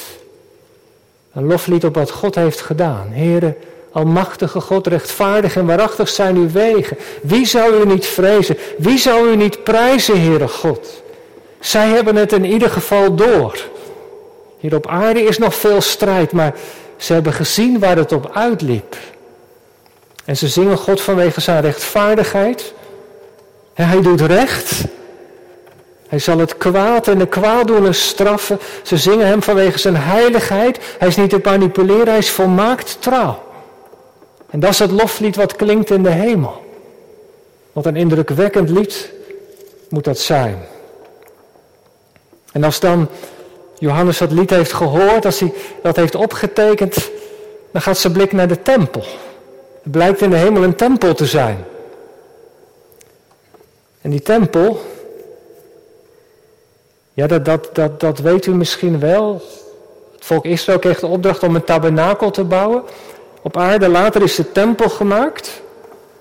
Een 1.33 1.45
loflied 1.45 1.85
op 1.85 1.95
wat 1.95 2.11
God 2.11 2.35
heeft 2.35 2.61
gedaan. 2.61 3.07
Heren, 3.11 3.55
Almachtige 3.91 4.61
God, 4.61 4.87
rechtvaardig 4.87 5.55
en 5.55 5.65
waarachtig 5.65 6.09
zijn 6.09 6.35
uw 6.35 6.51
wegen. 6.51 6.97
Wie 7.21 7.45
zou 7.45 7.81
u 7.81 7.85
niet 7.85 8.05
vrezen? 8.05 8.57
Wie 8.77 8.97
zou 8.97 9.29
u 9.31 9.35
niet 9.35 9.63
prijzen, 9.63 10.21
Heere 10.21 10.47
God? 10.47 11.03
Zij 11.59 11.87
hebben 11.87 12.15
het 12.15 12.33
in 12.33 12.45
ieder 12.45 12.69
geval 12.69 13.15
door. 13.15 13.57
Hier 14.59 14.75
op 14.75 14.87
aarde 14.87 15.21
is 15.21 15.37
nog 15.37 15.55
veel 15.55 15.81
strijd, 15.81 16.31
maar 16.31 16.55
ze 16.97 17.13
hebben 17.13 17.33
gezien 17.33 17.79
waar 17.79 17.97
het 17.97 18.11
op 18.11 18.31
uitliep. 18.33 18.95
En 20.25 20.37
ze 20.37 20.47
zingen 20.47 20.77
God 20.77 21.01
vanwege 21.01 21.41
zijn 21.41 21.61
rechtvaardigheid. 21.61 22.73
En 23.73 23.87
hij 23.87 24.01
doet 24.01 24.21
recht. 24.21 24.83
Hij 26.07 26.19
zal 26.19 26.37
het 26.37 26.57
kwaad 26.57 27.07
en 27.07 27.17
de 27.17 27.27
kwaaddoeners 27.27 28.07
straffen. 28.07 28.59
Ze 28.83 28.97
zingen 28.97 29.27
hem 29.27 29.43
vanwege 29.43 29.77
zijn 29.77 29.97
heiligheid. 29.97 30.79
Hij 30.97 31.07
is 31.07 31.15
niet 31.15 31.29
te 31.29 31.39
manipuleren, 31.43 32.07
hij 32.07 32.17
is 32.17 32.29
volmaakt 32.29 32.97
trouw. 32.99 33.43
En 34.49 34.59
dat 34.59 34.69
is 34.69 34.79
het 34.79 34.91
loflied 34.91 35.35
wat 35.35 35.55
klinkt 35.55 35.89
in 35.89 36.03
de 36.03 36.09
hemel. 36.09 36.63
Wat 37.73 37.85
een 37.85 37.95
indrukwekkend 37.95 38.69
lied 38.69 39.11
moet 39.89 40.03
dat 40.03 40.19
zijn. 40.19 40.57
En 42.51 42.63
als 42.63 42.79
dan 42.79 43.09
Johannes 43.77 44.17
dat 44.17 44.31
lied 44.31 44.49
heeft 44.49 44.73
gehoord, 44.73 45.25
als 45.25 45.39
hij 45.39 45.53
dat 45.81 45.95
heeft 45.95 46.15
opgetekend, 46.15 47.09
dan 47.71 47.81
gaat 47.81 47.97
zijn 47.97 48.13
blik 48.13 48.31
naar 48.31 48.47
de 48.47 48.61
tempel. 48.61 49.03
Het 49.83 49.91
blijkt 49.91 50.21
in 50.21 50.29
de 50.29 50.35
hemel 50.35 50.63
een 50.63 50.75
tempel 50.75 51.13
te 51.13 51.25
zijn. 51.25 51.65
En 54.01 54.09
die 54.09 54.21
tempel, 54.21 54.81
ja, 57.13 57.27
dat, 57.27 57.45
dat, 57.45 57.69
dat, 57.73 57.99
dat 57.99 58.19
weet 58.19 58.45
u 58.45 58.55
misschien 58.55 58.99
wel. 58.99 59.41
Het 60.11 60.25
volk 60.25 60.45
Israël 60.45 60.79
kreeg 60.79 60.99
de 60.99 61.07
opdracht 61.07 61.43
om 61.43 61.55
een 61.55 61.63
tabernakel 61.63 62.31
te 62.31 62.43
bouwen 62.43 62.83
op 63.41 63.57
aarde. 63.57 63.87
Later 63.87 64.21
is 64.21 64.35
de 64.35 64.51
tempel 64.51 64.89
gemaakt. 64.89 65.61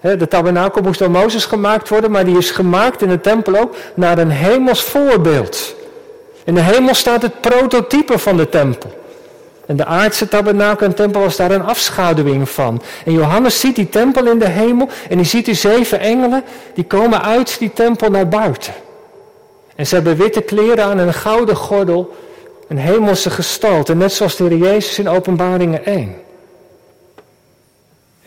De 0.01 0.29
tabernakel 0.29 0.83
moest 0.83 0.99
door 0.99 1.11
Mozes 1.11 1.45
gemaakt 1.45 1.89
worden, 1.89 2.11
maar 2.11 2.25
die 2.25 2.39
is 2.39 2.51
gemaakt 2.51 3.03
in 3.03 3.09
de 3.09 3.21
tempel 3.21 3.57
ook 3.57 3.75
naar 3.95 4.19
een 4.19 4.31
hemels 4.31 4.83
voorbeeld. 4.83 5.75
In 6.45 6.55
de 6.55 6.61
hemel 6.61 6.95
staat 6.95 7.23
het 7.23 7.41
prototype 7.41 8.19
van 8.19 8.37
de 8.37 8.49
tempel. 8.49 8.91
En 9.67 9.77
de 9.77 9.85
aardse 9.85 10.29
tabernakel 10.29 10.87
en 10.87 10.95
tempel 10.95 11.21
was 11.21 11.37
daar 11.37 11.51
een 11.51 11.65
afschaduwing 11.65 12.49
van. 12.49 12.83
En 13.05 13.13
Johannes 13.13 13.61
ziet 13.61 13.77
die 13.77 13.89
tempel 13.89 14.27
in 14.27 14.39
de 14.39 14.49
hemel 14.49 14.89
en 15.09 15.17
hij 15.17 15.27
ziet 15.27 15.45
die 15.45 15.55
zeven 15.55 16.01
engelen, 16.01 16.45
die 16.75 16.85
komen 16.85 17.23
uit 17.23 17.59
die 17.59 17.73
tempel 17.73 18.11
naar 18.11 18.29
buiten. 18.29 18.73
En 19.77 19.87
ze 19.87 19.95
hebben 19.95 20.17
witte 20.17 20.41
kleren 20.41 20.85
aan 20.85 20.99
en 20.99 21.07
een 21.07 21.15
gouden 21.15 21.57
gordel, 21.57 22.15
een 22.69 22.79
hemelse 22.79 23.31
gestalte, 23.31 23.95
net 23.95 24.13
zoals 24.13 24.37
de 24.37 24.45
Heer 24.45 24.57
Jezus 24.57 24.99
in 24.99 25.09
openbaringen 25.09 25.85
1. 25.85 26.15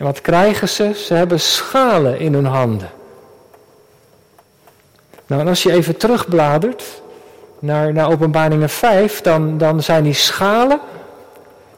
En 0.02 0.08
wat 0.08 0.20
krijgen 0.20 0.68
ze? 0.68 0.92
Ze 0.94 1.14
hebben 1.14 1.40
schalen 1.40 2.18
in 2.18 2.34
hun 2.34 2.44
handen. 2.44 2.90
Nou, 5.26 5.40
en 5.40 5.48
als 5.48 5.62
je 5.62 5.72
even 5.72 5.96
terugbladert 5.96 6.84
naar, 7.58 7.92
naar 7.92 8.10
Openbaringen 8.10 8.68
5, 8.68 9.20
dan, 9.20 9.58
dan 9.58 9.82
zijn 9.82 10.02
die 10.02 10.14
schalen, 10.14 10.80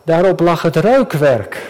daarop 0.02 0.40
lag 0.40 0.62
het 0.62 0.76
reukwerk. 0.76 1.62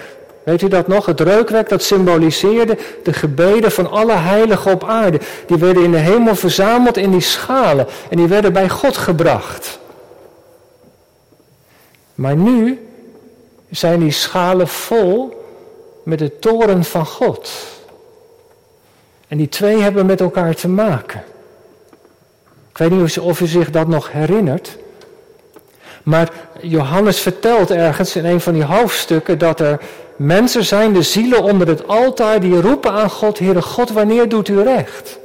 Weet 0.44 0.62
u 0.62 0.68
dat 0.68 0.88
nog? 0.88 1.06
Het 1.06 1.20
reukwerk 1.20 1.68
dat 1.68 1.82
symboliseerde 1.82 2.78
de 3.04 3.12
gebeden 3.12 3.72
van 3.72 3.90
alle 3.90 4.16
heiligen 4.16 4.72
op 4.72 4.84
aarde. 4.84 5.20
Die 5.46 5.56
werden 5.56 5.82
in 5.82 5.90
de 5.90 5.98
hemel 5.98 6.34
verzameld 6.34 6.96
in 6.96 7.10
die 7.10 7.20
schalen 7.20 7.86
en 8.10 8.16
die 8.16 8.28
werden 8.28 8.52
bij 8.52 8.68
God 8.68 8.96
gebracht. 8.96 9.78
Maar 12.14 12.36
nu 12.36 12.88
zijn 13.70 14.00
die 14.00 14.12
schalen 14.12 14.68
vol 14.68 15.42
met 16.04 16.18
de 16.18 16.38
toren 16.38 16.84
van 16.84 17.06
God. 17.06 17.50
En 19.28 19.36
die 19.36 19.48
twee 19.48 19.80
hebben 19.80 20.06
met 20.06 20.20
elkaar 20.20 20.54
te 20.54 20.68
maken. 20.68 21.24
Ik 22.70 22.78
weet 22.78 22.90
niet 22.90 23.18
of 23.18 23.40
u 23.40 23.46
zich 23.46 23.70
dat 23.70 23.88
nog 23.88 24.12
herinnert. 24.12 24.76
Maar 26.02 26.32
Johannes 26.60 27.20
vertelt 27.20 27.70
ergens 27.70 28.16
in 28.16 28.24
een 28.24 28.40
van 28.40 28.52
die 28.52 28.64
hoofdstukken 28.64 29.38
dat 29.38 29.60
er 29.60 29.80
mensen 30.16 30.64
zijn, 30.64 30.92
de 30.92 31.02
zielen 31.02 31.42
onder 31.42 31.68
het 31.68 31.88
altaar, 31.88 32.40
die 32.40 32.60
roepen 32.60 32.90
aan 32.90 33.10
God, 33.10 33.38
Heere 33.38 33.62
God, 33.62 33.90
wanneer 33.90 34.28
doet 34.28 34.48
u 34.48 34.62
recht? 34.62 35.18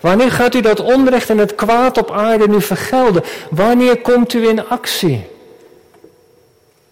Wanneer 0.00 0.32
gaat 0.32 0.54
u 0.54 0.60
dat 0.60 0.80
onrecht 0.80 1.30
en 1.30 1.38
het 1.38 1.54
kwaad 1.54 1.98
op 1.98 2.10
aarde 2.10 2.48
nu 2.48 2.62
vergelden? 2.62 3.22
Wanneer 3.50 4.00
komt 4.00 4.32
u 4.32 4.48
in 4.48 4.68
actie? 4.68 5.26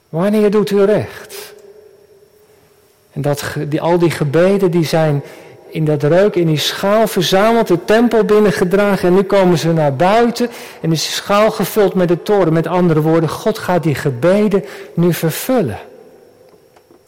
Wanneer 0.08 0.50
doet 0.50 0.70
u 0.70 0.84
recht? 0.84 1.54
En 3.14 3.22
dat, 3.22 3.44
die, 3.68 3.80
al 3.80 3.98
die 3.98 4.10
gebeden 4.10 4.70
die 4.70 4.84
zijn 4.84 5.22
in 5.68 5.84
dat 5.84 6.02
reuk, 6.02 6.34
in 6.34 6.46
die 6.46 6.58
schaal 6.58 7.06
verzameld, 7.06 7.68
de 7.68 7.84
tempel 7.84 8.24
binnengedragen. 8.24 9.08
En 9.08 9.14
nu 9.14 9.22
komen 9.22 9.58
ze 9.58 9.72
naar 9.72 9.96
buiten 9.96 10.50
en 10.80 10.92
is 10.92 11.02
die 11.02 11.12
schaal 11.12 11.50
gevuld 11.50 11.94
met 11.94 12.08
de 12.08 12.22
toren. 12.22 12.52
Met 12.52 12.66
andere 12.66 13.00
woorden, 13.00 13.28
God 13.28 13.58
gaat 13.58 13.82
die 13.82 13.94
gebeden 13.94 14.64
nu 14.94 15.12
vervullen. 15.12 15.78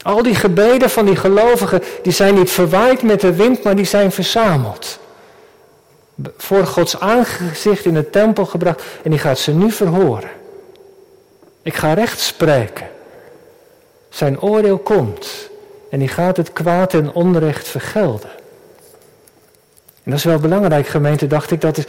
Al 0.02 0.22
die 0.22 0.34
gebeden 0.34 0.90
van 0.90 1.04
die 1.04 1.16
gelovigen, 1.16 1.82
die 2.02 2.12
zijn 2.12 2.34
niet 2.34 2.50
verwaaid 2.50 3.02
met 3.02 3.20
de 3.20 3.34
wind, 3.34 3.62
maar 3.62 3.76
die 3.76 3.84
zijn 3.84 4.12
verzameld. 4.12 4.98
Voor 6.36 6.66
Gods 6.66 7.00
aangezicht 7.00 7.84
in 7.84 7.94
de 7.94 8.10
tempel 8.10 8.46
gebracht 8.46 8.82
en 9.02 9.10
die 9.10 9.18
gaat 9.18 9.38
ze 9.38 9.52
nu 9.52 9.70
verhoren. 9.70 10.30
Ik 11.62 11.74
ga 11.74 11.92
recht 11.92 12.20
spreken. 12.20 12.88
Zijn 14.08 14.40
oordeel 14.40 14.78
komt. 14.78 15.50
En 15.96 16.02
die 16.02 16.10
gaat 16.10 16.36
het 16.36 16.52
kwaad 16.52 16.94
en 16.94 17.12
onrecht 17.12 17.68
vergelden. 17.68 18.30
En 20.02 20.10
dat 20.10 20.14
is 20.14 20.24
wel 20.24 20.38
belangrijk, 20.38 20.86
gemeente, 20.86 21.26
dacht 21.26 21.50
ik. 21.50 21.60
Dat, 21.60 21.76
is, 21.76 21.84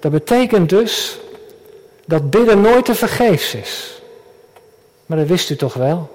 dat 0.00 0.12
betekent 0.12 0.68
dus 0.68 1.18
dat 2.06 2.30
bidden 2.30 2.60
nooit 2.60 2.84
te 2.84 2.94
vergeefs 2.94 3.54
is. 3.54 4.02
Maar 5.06 5.18
dat 5.18 5.26
wist 5.26 5.50
u 5.50 5.56
toch 5.56 5.74
wel? 5.74 6.10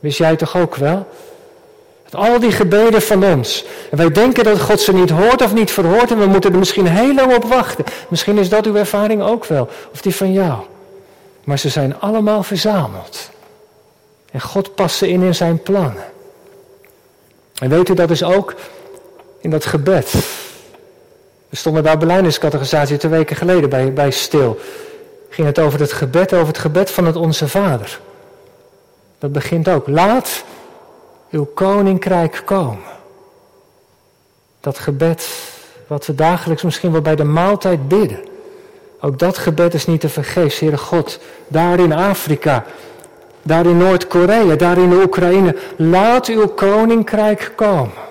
Wist 0.00 0.18
jij 0.18 0.36
toch 0.36 0.56
ook 0.56 0.74
wel? 0.74 1.06
Dat 2.08 2.20
al 2.20 2.40
die 2.40 2.52
gebeden 2.52 3.02
van 3.02 3.24
ons. 3.24 3.64
En 3.90 3.96
wij 3.96 4.10
denken 4.10 4.44
dat 4.44 4.60
God 4.60 4.80
ze 4.80 4.92
niet 4.92 5.10
hoort 5.10 5.42
of 5.42 5.54
niet 5.54 5.70
verhoort. 5.70 6.10
En 6.10 6.18
we 6.18 6.26
moeten 6.26 6.52
er 6.52 6.58
misschien 6.58 6.86
heel 6.86 7.14
lang 7.14 7.34
op 7.34 7.44
wachten. 7.44 7.84
Misschien 8.08 8.38
is 8.38 8.48
dat 8.48 8.66
uw 8.66 8.76
ervaring 8.76 9.22
ook 9.22 9.44
wel. 9.44 9.68
Of 9.92 10.00
die 10.00 10.14
van 10.14 10.32
jou. 10.32 10.60
Maar 11.44 11.58
ze 11.58 11.68
zijn 11.68 12.00
allemaal 12.00 12.42
verzameld. 12.42 13.30
En 14.32 14.40
God 14.40 14.74
past 14.74 14.96
ze 14.96 15.08
in 15.08 15.22
in 15.22 15.34
zijn 15.34 15.62
plannen. 15.62 16.11
En 17.62 17.68
weet 17.68 17.88
u, 17.88 17.94
dat 17.94 18.10
is 18.10 18.22
ook 18.22 18.54
in 19.38 19.50
dat 19.50 19.64
gebed. 19.64 20.12
We 21.48 21.56
stonden 21.56 21.82
daar 21.82 21.98
Berlijnerscategorisatie 21.98 22.96
twee 22.96 23.10
weken 23.10 23.36
geleden 23.36 23.70
bij, 23.70 23.92
bij 23.92 24.10
stil. 24.10 24.58
Ging 25.28 25.46
het 25.46 25.58
over 25.58 25.80
het 25.80 25.92
gebed, 25.92 26.32
over 26.32 26.46
het 26.46 26.58
gebed 26.58 26.90
van 26.90 27.06
het 27.06 27.16
Onze 27.16 27.48
Vader. 27.48 28.00
Dat 29.18 29.32
begint 29.32 29.68
ook. 29.68 29.88
Laat 29.88 30.44
uw 31.30 31.44
koninkrijk 31.44 32.42
komen. 32.44 32.90
Dat 34.60 34.78
gebed 34.78 35.28
wat 35.86 36.06
we 36.06 36.14
dagelijks 36.14 36.62
misschien 36.62 36.92
wel 36.92 37.02
bij 37.02 37.16
de 37.16 37.24
maaltijd 37.24 37.88
bidden. 37.88 38.20
Ook 39.00 39.18
dat 39.18 39.38
gebed 39.38 39.74
is 39.74 39.86
niet 39.86 40.00
te 40.00 40.08
vergeefs, 40.08 40.58
Heere 40.58 40.78
God. 40.78 41.18
Daar 41.48 41.78
in 41.78 41.92
Afrika, 41.92 42.64
daar 43.42 43.66
in 43.66 43.76
Noord-Korea, 43.76 44.56
daar 44.56 44.78
in 44.78 44.90
de 44.90 45.02
Oekraïne. 45.02 45.56
Laat 45.76 46.26
uw 46.26 46.46
koninkrijk 46.46 47.52
komen. 47.56 48.10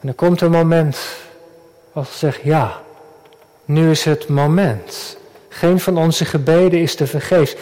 En 0.00 0.08
er 0.08 0.14
komt 0.14 0.40
een 0.40 0.50
moment 0.50 0.98
als 1.92 2.08
we 2.08 2.16
zeggen, 2.16 2.42
ja, 2.44 2.80
nu 3.64 3.90
is 3.90 4.04
het 4.04 4.28
moment. 4.28 5.16
Geen 5.48 5.80
van 5.80 5.96
onze 5.96 6.24
gebeden 6.24 6.80
is 6.80 6.94
te 6.94 7.06
vergeefs. 7.06 7.56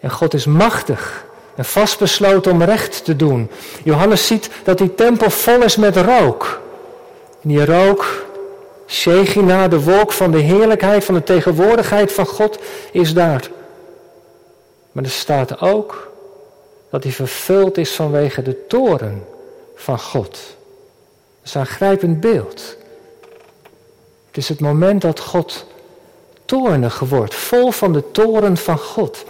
En 0.00 0.10
God 0.10 0.34
is 0.34 0.46
machtig 0.46 1.24
en 1.54 1.64
vastbesloten 1.64 2.52
om 2.52 2.62
recht 2.62 3.04
te 3.04 3.16
doen. 3.16 3.50
Johannes 3.84 4.26
ziet 4.26 4.50
dat 4.64 4.78
die 4.78 4.94
tempel 4.94 5.30
vol 5.30 5.62
is 5.62 5.76
met 5.76 5.96
rook. 5.96 6.60
En 7.42 7.48
die 7.48 7.64
rook, 7.64 8.26
Shechina, 8.86 9.68
de 9.68 9.80
wolk 9.80 10.12
van 10.12 10.30
de 10.30 10.38
heerlijkheid, 10.38 11.04
van 11.04 11.14
de 11.14 11.22
tegenwoordigheid 11.22 12.12
van 12.12 12.26
God, 12.26 12.58
is 12.92 13.14
daar. 13.14 13.50
Maar 14.92 15.04
er 15.04 15.10
staat 15.10 15.60
ook 15.60 16.10
dat 16.90 17.02
hij 17.02 17.12
vervuld 17.12 17.78
is 17.78 17.90
vanwege 17.90 18.42
de 18.42 18.66
toren 18.66 19.26
van 19.74 19.98
God. 19.98 20.30
Dat 20.30 21.44
is 21.44 21.54
een 21.54 21.66
grijpend 21.66 22.20
beeld. 22.20 22.76
Het 24.26 24.36
is 24.36 24.48
het 24.48 24.60
moment 24.60 25.02
dat 25.02 25.20
God 25.20 25.66
toornig 26.44 26.98
wordt, 26.98 27.34
vol 27.34 27.70
van 27.70 27.92
de 27.92 28.10
toren 28.10 28.56
van 28.56 28.78
God. 28.78 29.24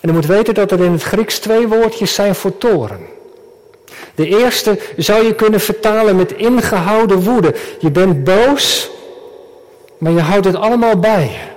En 0.00 0.08
u 0.08 0.12
moet 0.12 0.26
weten 0.26 0.54
dat 0.54 0.70
er 0.70 0.80
in 0.80 0.92
het 0.92 1.02
Grieks 1.02 1.38
twee 1.38 1.68
woordjes 1.68 2.14
zijn 2.14 2.34
voor 2.34 2.58
toren. 2.58 3.06
De 4.14 4.26
eerste 4.26 4.78
zou 4.96 5.24
je 5.24 5.34
kunnen 5.34 5.60
vertalen 5.60 6.16
met 6.16 6.32
ingehouden 6.32 7.20
woede. 7.22 7.54
Je 7.78 7.90
bent 7.90 8.24
boos, 8.24 8.90
maar 9.98 10.12
je 10.12 10.20
houdt 10.20 10.46
het 10.46 10.56
allemaal 10.56 10.98
bij 10.98 11.22
je. 11.22 11.49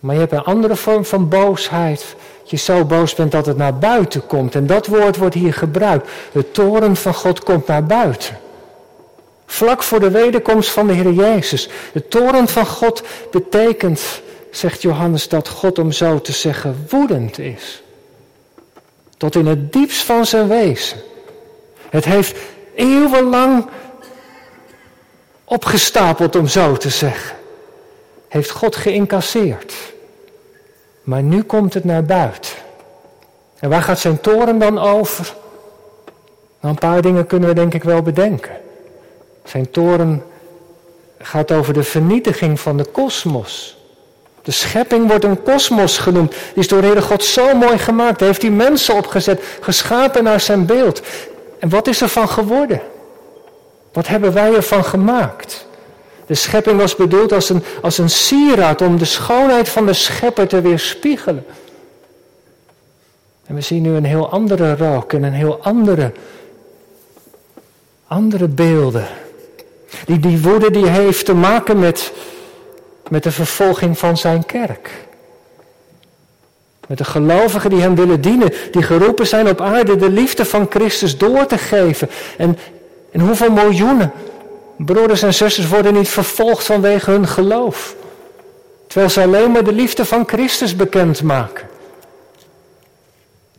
Maar 0.00 0.14
je 0.14 0.20
hebt 0.20 0.32
een 0.32 0.44
andere 0.44 0.76
vorm 0.76 1.04
van 1.04 1.28
boosheid. 1.28 2.16
Dat 2.40 2.50
je 2.50 2.56
zo 2.56 2.84
boos 2.84 3.14
bent 3.14 3.32
dat 3.32 3.46
het 3.46 3.56
naar 3.56 3.78
buiten 3.78 4.26
komt. 4.26 4.54
En 4.54 4.66
dat 4.66 4.86
woord 4.86 5.16
wordt 5.16 5.34
hier 5.34 5.54
gebruikt. 5.54 6.08
De 6.32 6.50
toren 6.50 6.96
van 6.96 7.14
God 7.14 7.42
komt 7.42 7.66
naar 7.66 7.84
buiten. 7.84 8.38
Vlak 9.46 9.82
voor 9.82 10.00
de 10.00 10.10
wederkomst 10.10 10.70
van 10.70 10.86
de 10.86 10.92
Heer 10.92 11.12
Jezus. 11.12 11.68
De 11.92 12.08
toren 12.08 12.48
van 12.48 12.66
God 12.66 13.02
betekent, 13.30 14.22
zegt 14.50 14.82
Johannes, 14.82 15.28
dat 15.28 15.48
God 15.48 15.78
om 15.78 15.92
zo 15.92 16.20
te 16.20 16.32
zeggen 16.32 16.86
woedend 16.88 17.38
is. 17.38 17.82
Tot 19.16 19.34
in 19.34 19.46
het 19.46 19.72
diepst 19.72 20.02
van 20.02 20.26
zijn 20.26 20.48
wezen. 20.48 20.98
Het 21.90 22.04
heeft 22.04 22.38
eeuwenlang 22.74 23.66
opgestapeld, 25.44 26.36
om 26.36 26.46
zo 26.46 26.76
te 26.76 26.90
zeggen. 26.90 27.37
Heeft 28.28 28.50
God 28.50 28.76
geïncasseerd. 28.76 29.74
Maar 31.02 31.22
nu 31.22 31.42
komt 31.42 31.74
het 31.74 31.84
naar 31.84 32.04
buiten. 32.04 32.52
En 33.58 33.68
waar 33.68 33.82
gaat 33.82 33.98
zijn 33.98 34.20
toren 34.20 34.58
dan 34.58 34.78
over? 34.78 35.34
Nou, 36.60 36.74
een 36.74 36.80
paar 36.80 37.02
dingen 37.02 37.26
kunnen 37.26 37.48
we 37.48 37.54
denk 37.54 37.74
ik 37.74 37.84
wel 37.84 38.02
bedenken. 38.02 38.56
Zijn 39.44 39.70
toren 39.70 40.24
gaat 41.18 41.52
over 41.52 41.72
de 41.74 41.82
vernietiging 41.82 42.60
van 42.60 42.76
de 42.76 42.84
kosmos. 42.84 43.76
De 44.42 44.50
schepping 44.50 45.08
wordt 45.08 45.24
een 45.24 45.42
kosmos 45.42 45.98
genoemd. 45.98 46.34
Is 46.54 46.68
door 46.68 46.82
Heere 46.82 47.02
God 47.02 47.24
zo 47.24 47.54
mooi 47.54 47.78
gemaakt. 47.78 48.18
Hij 48.18 48.28
heeft 48.28 48.40
die 48.40 48.50
mensen 48.50 48.94
opgezet, 48.94 49.42
geschapen 49.60 50.24
naar 50.24 50.40
zijn 50.40 50.66
beeld. 50.66 51.02
En 51.58 51.68
wat 51.68 51.86
is 51.86 52.00
er 52.00 52.08
van 52.08 52.28
geworden? 52.28 52.80
Wat 53.92 54.06
hebben 54.06 54.32
wij 54.32 54.54
ervan 54.54 54.84
gemaakt? 54.84 55.66
De 56.28 56.34
schepping 56.34 56.78
was 56.78 56.96
bedoeld 56.96 57.32
als 57.32 57.48
een, 57.48 57.62
als 57.82 57.98
een 57.98 58.10
sieraad 58.10 58.82
om 58.82 58.98
de 58.98 59.04
schoonheid 59.04 59.68
van 59.68 59.86
de 59.86 59.92
schepper 59.92 60.48
te 60.48 60.60
weerspiegelen. 60.60 61.46
En 63.46 63.54
we 63.54 63.60
zien 63.60 63.82
nu 63.82 63.94
een 63.94 64.04
heel 64.04 64.30
andere 64.30 64.76
rook 64.76 65.12
en 65.12 65.22
een 65.22 65.32
heel 65.32 65.58
andere, 65.62 66.12
andere 68.06 68.48
beelden. 68.48 69.06
Die, 70.04 70.18
die 70.18 70.40
woede 70.40 70.70
die 70.70 70.86
heeft 70.86 71.24
te 71.24 71.34
maken 71.34 71.78
met, 71.78 72.12
met 73.08 73.22
de 73.22 73.32
vervolging 73.32 73.98
van 73.98 74.16
zijn 74.16 74.46
kerk. 74.46 74.90
Met 76.88 76.98
de 76.98 77.04
gelovigen 77.04 77.70
die 77.70 77.80
hem 77.80 77.94
willen 77.94 78.20
dienen, 78.20 78.52
die 78.70 78.82
geroepen 78.82 79.26
zijn 79.26 79.48
op 79.48 79.60
aarde 79.60 79.96
de 79.96 80.10
liefde 80.10 80.44
van 80.44 80.66
Christus 80.70 81.18
door 81.18 81.46
te 81.46 81.58
geven. 81.58 82.10
En, 82.36 82.58
en 83.12 83.20
hoeveel 83.20 83.52
miljoenen 83.52 84.12
broeders 84.78 85.22
en 85.22 85.34
zusters 85.34 85.68
worden 85.68 85.94
niet 85.94 86.08
vervolgd 86.08 86.64
vanwege 86.64 87.10
hun 87.10 87.28
geloof. 87.28 87.96
Terwijl 88.86 89.10
ze 89.10 89.22
alleen 89.22 89.50
maar 89.50 89.64
de 89.64 89.72
liefde 89.72 90.04
van 90.04 90.24
Christus 90.26 90.76
bekendmaken. 90.76 91.68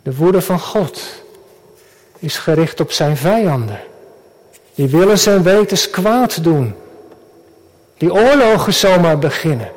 De 0.03 0.15
woede 0.15 0.41
van 0.41 0.59
God 0.59 1.01
is 2.19 2.37
gericht 2.37 2.79
op 2.79 2.91
zijn 2.91 3.17
vijanden. 3.17 3.79
Die 4.75 4.87
willen 4.87 5.19
zijn 5.19 5.43
wetens 5.43 5.89
kwaad 5.89 6.43
doen. 6.43 6.75
Die 7.97 8.13
oorlogen 8.13 8.73
zomaar 8.73 9.19
beginnen. 9.19 9.71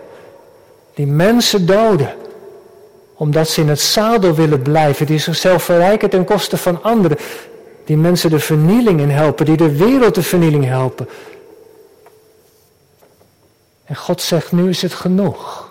Die 0.94 1.06
mensen 1.06 1.66
doden. 1.66 2.14
Omdat 3.14 3.48
ze 3.48 3.60
in 3.60 3.68
het 3.68 3.80
zadel 3.80 4.34
willen 4.34 4.62
blijven. 4.62 5.06
Die 5.06 5.18
zichzelf 5.18 5.62
verrijken 5.62 6.10
ten 6.10 6.24
koste 6.24 6.56
van 6.56 6.82
anderen. 6.82 7.18
Die 7.84 7.96
mensen 7.96 8.30
de 8.30 8.40
vernieling 8.40 9.00
in 9.00 9.10
helpen. 9.10 9.46
Die 9.46 9.56
de 9.56 9.76
wereld 9.76 10.14
de 10.14 10.22
vernieling 10.22 10.64
helpen. 10.64 11.08
En 13.84 13.96
God 13.96 14.20
zegt, 14.20 14.52
nu 14.52 14.68
is 14.68 14.82
het 14.82 14.94
genoeg. 14.94 15.70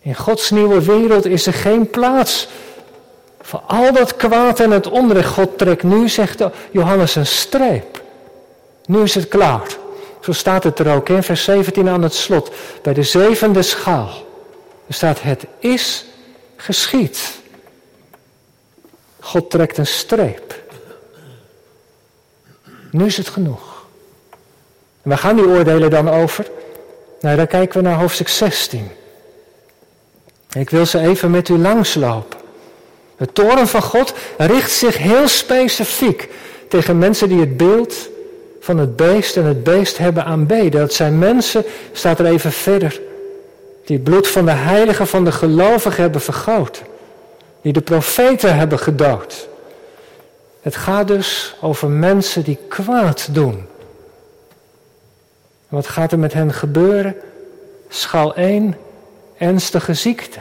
In 0.00 0.14
Gods 0.14 0.50
nieuwe 0.50 0.82
wereld 0.82 1.26
is 1.26 1.46
er 1.46 1.52
geen 1.52 1.90
plaats 1.90 2.48
voor 3.40 3.62
al 3.66 3.92
dat 3.92 4.16
kwaad 4.16 4.60
en 4.60 4.70
het 4.70 4.86
onrecht. 4.86 5.28
God 5.28 5.58
trekt 5.58 5.82
nu, 5.82 6.08
zegt 6.08 6.44
Johannes, 6.70 7.14
een 7.14 7.26
streep. 7.26 8.02
Nu 8.86 9.02
is 9.02 9.14
het 9.14 9.28
klaar. 9.28 9.76
Zo 10.20 10.32
staat 10.32 10.64
het 10.64 10.78
er 10.78 10.94
ook 10.94 11.08
in 11.08 11.22
vers 11.22 11.44
17 11.44 11.88
aan 11.88 12.02
het 12.02 12.14
slot. 12.14 12.50
Bij 12.82 12.94
de 12.94 13.02
zevende 13.02 13.62
schaal. 13.62 14.08
Er 14.86 14.94
staat, 14.94 15.22
het 15.22 15.46
is 15.58 16.04
geschied. 16.56 17.40
God 19.28 19.50
trekt 19.50 19.78
een 19.78 19.86
streep. 19.86 20.62
Nu 22.90 23.04
is 23.04 23.16
het 23.16 23.28
genoeg. 23.28 23.86
En 25.02 25.08
waar 25.10 25.18
gaan 25.18 25.36
die 25.36 25.46
oordelen 25.46 25.90
dan 25.90 26.08
over? 26.08 26.46
Nou, 27.20 27.36
dan 27.36 27.46
kijken 27.46 27.82
we 27.82 27.88
naar 27.88 27.98
hoofdstuk 27.98 28.28
16. 28.28 28.90
Ik 30.52 30.70
wil 30.70 30.86
ze 30.86 30.98
even 30.98 31.30
met 31.30 31.48
u 31.48 31.58
langslopen. 31.58 32.38
De 33.16 33.32
toren 33.32 33.68
van 33.68 33.82
God 33.82 34.14
richt 34.38 34.70
zich 34.70 34.98
heel 34.98 35.28
specifiek 35.28 36.28
tegen 36.68 36.98
mensen 36.98 37.28
die 37.28 37.40
het 37.40 37.56
beeld 37.56 38.08
van 38.60 38.78
het 38.78 38.96
beest 38.96 39.36
en 39.36 39.44
het 39.44 39.62
beest 39.62 39.98
hebben 39.98 40.24
aanbeden. 40.24 40.80
Dat 40.80 40.92
zijn 40.92 41.18
mensen, 41.18 41.64
staat 41.92 42.18
er 42.18 42.26
even 42.26 42.52
verder, 42.52 43.00
die 43.84 43.96
het 43.96 44.04
bloed 44.04 44.28
van 44.28 44.44
de 44.44 44.50
heiligen 44.50 45.06
van 45.06 45.24
de 45.24 45.32
gelovigen 45.32 46.02
hebben 46.02 46.20
vergoten. 46.20 46.87
Die 47.62 47.72
de 47.72 47.80
profeten 47.80 48.56
hebben 48.56 48.78
gedood. 48.78 49.48
Het 50.60 50.76
gaat 50.76 51.08
dus 51.08 51.54
over 51.60 51.90
mensen 51.90 52.44
die 52.44 52.58
kwaad 52.68 53.28
doen. 53.30 53.66
wat 55.68 55.86
gaat 55.86 56.12
er 56.12 56.18
met 56.18 56.32
hen 56.32 56.52
gebeuren? 56.52 57.16
Schaal 57.88 58.34
1, 58.34 58.76
ernstige 59.36 59.94
ziekte. 59.94 60.40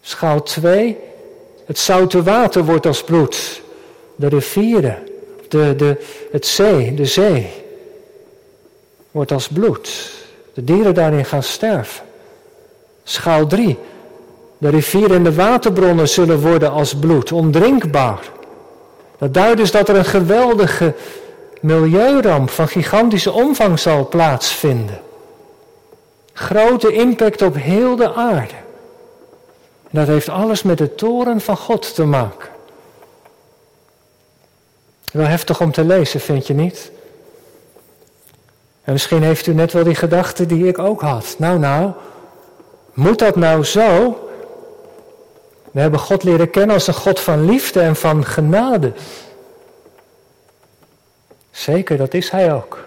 Schaal 0.00 0.42
2, 0.42 0.96
het 1.66 1.78
zoute 1.78 2.22
water 2.22 2.64
wordt 2.64 2.86
als 2.86 3.04
bloed. 3.04 3.62
De 4.16 4.28
rivieren, 4.28 4.98
de, 5.48 5.74
de, 5.76 6.06
het 6.32 6.46
zee, 6.46 6.94
de 6.94 7.04
zee, 7.04 7.50
wordt 9.10 9.32
als 9.32 9.48
bloed. 9.48 10.12
De 10.54 10.64
dieren 10.64 10.94
daarin 10.94 11.24
gaan 11.24 11.42
sterven. 11.42 12.04
Schaal 13.04 13.46
3. 13.46 13.78
De 14.58 14.68
rivieren 14.68 15.16
en 15.16 15.24
de 15.24 15.34
waterbronnen 15.34 16.08
zullen 16.08 16.40
worden 16.40 16.70
als 16.70 16.94
bloed, 16.94 17.32
ondrinkbaar. 17.32 18.30
Dat 19.18 19.34
duidt 19.34 19.56
dus 19.56 19.70
dat 19.70 19.88
er 19.88 19.96
een 19.96 20.04
geweldige 20.04 20.94
milieuramp 21.60 22.50
van 22.50 22.68
gigantische 22.68 23.32
omvang 23.32 23.78
zal 23.78 24.08
plaatsvinden. 24.08 25.00
Grote 26.32 26.92
impact 26.92 27.42
op 27.42 27.54
heel 27.54 27.96
de 27.96 28.14
aarde. 28.14 28.54
En 29.82 29.98
dat 29.98 30.06
heeft 30.06 30.28
alles 30.28 30.62
met 30.62 30.78
de 30.78 30.94
toren 30.94 31.40
van 31.40 31.56
God 31.56 31.94
te 31.94 32.04
maken. 32.04 32.48
Wel 35.12 35.26
heftig 35.26 35.60
om 35.60 35.72
te 35.72 35.84
lezen, 35.84 36.20
vind 36.20 36.46
je 36.46 36.54
niet? 36.54 36.90
En 38.82 38.92
misschien 38.92 39.22
heeft 39.22 39.46
u 39.46 39.54
net 39.54 39.72
wel 39.72 39.84
die 39.84 39.94
gedachte 39.94 40.46
die 40.46 40.66
ik 40.66 40.78
ook 40.78 41.00
had. 41.00 41.34
Nou, 41.38 41.58
nou, 41.58 41.90
moet 42.92 43.18
dat 43.18 43.36
nou 43.36 43.64
zo? 43.64 44.18
We 45.70 45.80
hebben 45.80 46.00
God 46.00 46.22
leren 46.22 46.50
kennen 46.50 46.74
als 46.74 46.86
een 46.86 46.94
God 46.94 47.20
van 47.20 47.44
liefde 47.44 47.80
en 47.80 47.96
van 47.96 48.24
genade. 48.24 48.92
Zeker, 51.50 51.96
dat 51.96 52.14
is 52.14 52.30
Hij 52.30 52.54
ook. 52.54 52.86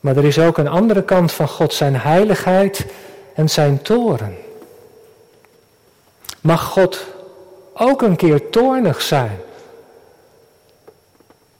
Maar 0.00 0.16
er 0.16 0.24
is 0.24 0.38
ook 0.38 0.58
een 0.58 0.68
andere 0.68 1.02
kant 1.02 1.32
van 1.32 1.48
God, 1.48 1.74
zijn 1.74 1.96
heiligheid 1.96 2.86
en 3.34 3.50
zijn 3.50 3.82
toren. 3.82 4.36
Mag 6.40 6.62
God 6.62 7.06
ook 7.74 8.02
een 8.02 8.16
keer 8.16 8.50
toornig 8.50 9.02
zijn? 9.02 9.38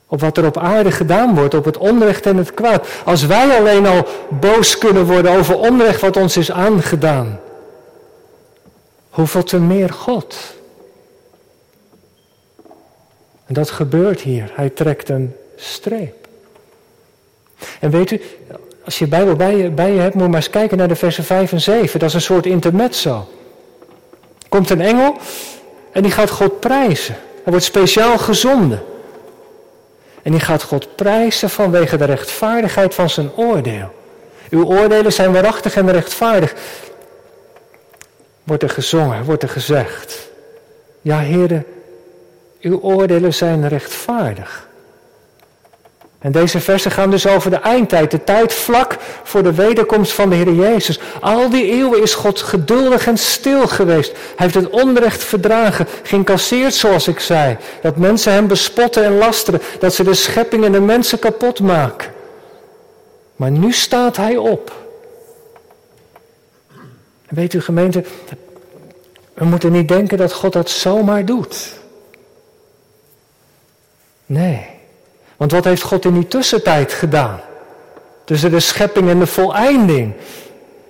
Op 0.06 0.20
wat 0.20 0.36
er 0.36 0.46
op 0.46 0.58
aarde 0.58 0.90
gedaan 0.90 1.34
wordt, 1.34 1.54
op 1.54 1.64
het 1.64 1.76
onrecht 1.76 2.26
en 2.26 2.36
het 2.36 2.54
kwaad. 2.54 2.86
Als 3.04 3.26
wij 3.26 3.58
alleen 3.58 3.86
al 3.86 4.06
boos 4.28 4.78
kunnen 4.78 5.06
worden 5.06 5.30
over 5.30 5.58
onrecht 5.58 6.00
wat 6.00 6.16
ons 6.16 6.36
is 6.36 6.50
aangedaan. 6.50 7.40
Hoeveel 9.10 9.42
te 9.42 9.58
meer 9.58 9.90
God? 9.90 10.36
En 13.46 13.54
dat 13.54 13.70
gebeurt 13.70 14.20
hier. 14.20 14.50
Hij 14.54 14.70
trekt 14.70 15.08
een 15.08 15.36
streep. 15.56 16.28
En 17.80 17.90
weet 17.90 18.10
u, 18.10 18.20
als 18.84 18.98
je 18.98 19.06
Bijbel 19.06 19.36
bij 19.36 19.56
je, 19.56 19.70
bij 19.70 19.92
je 19.92 20.00
hebt, 20.00 20.14
moet 20.14 20.22
je 20.22 20.28
maar 20.28 20.40
eens 20.40 20.50
kijken 20.50 20.78
naar 20.78 20.88
de 20.88 20.96
versen 20.96 21.24
5 21.24 21.52
en 21.52 21.60
7. 21.60 21.98
Dat 21.98 22.08
is 22.08 22.14
een 22.14 22.20
soort 22.20 22.46
intermezzo. 22.46 23.28
Komt 24.48 24.70
een 24.70 24.80
engel 24.80 25.16
en 25.92 26.02
die 26.02 26.12
gaat 26.12 26.30
God 26.30 26.60
prijzen. 26.60 27.14
Hij 27.14 27.52
wordt 27.52 27.64
speciaal 27.64 28.18
gezonden. 28.18 28.82
En 30.22 30.30
die 30.30 30.40
gaat 30.40 30.62
God 30.62 30.96
prijzen 30.96 31.50
vanwege 31.50 31.96
de 31.96 32.04
rechtvaardigheid 32.04 32.94
van 32.94 33.10
zijn 33.10 33.30
oordeel. 33.36 33.94
Uw 34.50 34.64
oordelen 34.64 35.12
zijn 35.12 35.32
waarachtig 35.32 35.76
en 35.76 35.90
rechtvaardig. 35.90 36.54
Wordt 38.44 38.62
er 38.62 38.70
gezongen, 38.70 39.24
wordt 39.24 39.42
er 39.42 39.48
gezegd. 39.48 40.28
Ja, 41.00 41.18
heren, 41.18 41.66
uw 42.60 42.80
oordelen 42.80 43.34
zijn 43.34 43.68
rechtvaardig. 43.68 44.68
En 46.20 46.32
deze 46.32 46.60
versen 46.60 46.90
gaan 46.90 47.10
dus 47.10 47.26
over 47.26 47.50
de 47.50 47.56
eindtijd, 47.56 48.10
de 48.10 48.24
tijd 48.24 48.54
vlak 48.54 48.96
voor 49.22 49.42
de 49.42 49.54
wederkomst 49.54 50.12
van 50.12 50.28
de 50.28 50.36
Heer 50.36 50.52
Jezus. 50.52 51.00
Al 51.20 51.50
die 51.50 51.72
eeuwen 51.72 52.02
is 52.02 52.14
God 52.14 52.40
geduldig 52.40 53.06
en 53.06 53.16
stil 53.18 53.66
geweest. 53.66 54.12
Hij 54.12 54.20
heeft 54.36 54.54
het 54.54 54.70
onrecht 54.70 55.24
verdragen, 55.24 55.86
geïncasseerd 56.02 56.74
zoals 56.74 57.08
ik 57.08 57.20
zei. 57.20 57.56
Dat 57.82 57.96
mensen 57.96 58.32
hem 58.32 58.46
bespotten 58.46 59.04
en 59.04 59.18
lasteren, 59.18 59.60
dat 59.78 59.94
ze 59.94 60.04
de 60.04 60.14
schepping 60.14 60.64
en 60.64 60.72
de 60.72 60.80
mensen 60.80 61.18
kapot 61.18 61.60
maken. 61.60 62.10
Maar 63.36 63.50
nu 63.50 63.72
staat 63.72 64.16
hij 64.16 64.36
op. 64.36 64.79
Weet 67.30 67.54
u 67.54 67.60
gemeente, 67.60 68.04
we 69.34 69.44
moeten 69.44 69.72
niet 69.72 69.88
denken 69.88 70.18
dat 70.18 70.32
God 70.32 70.52
dat 70.52 70.70
zomaar 70.70 71.24
doet. 71.24 71.72
Nee. 74.26 74.66
Want 75.36 75.52
wat 75.52 75.64
heeft 75.64 75.82
God 75.82 76.04
in 76.04 76.14
die 76.14 76.28
tussentijd 76.28 76.92
gedaan? 76.92 77.40
Tussen 78.24 78.50
de 78.50 78.60
schepping 78.60 79.08
en 79.08 79.18
de 79.18 79.26
voleinding. 79.26 80.12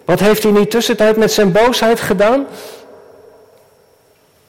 Wat 0.04 0.20
heeft 0.20 0.42
hij 0.42 0.52
in 0.52 0.56
die 0.56 0.66
tussentijd 0.66 1.16
met 1.16 1.32
zijn 1.32 1.52
boosheid 1.52 2.00
gedaan? 2.00 2.46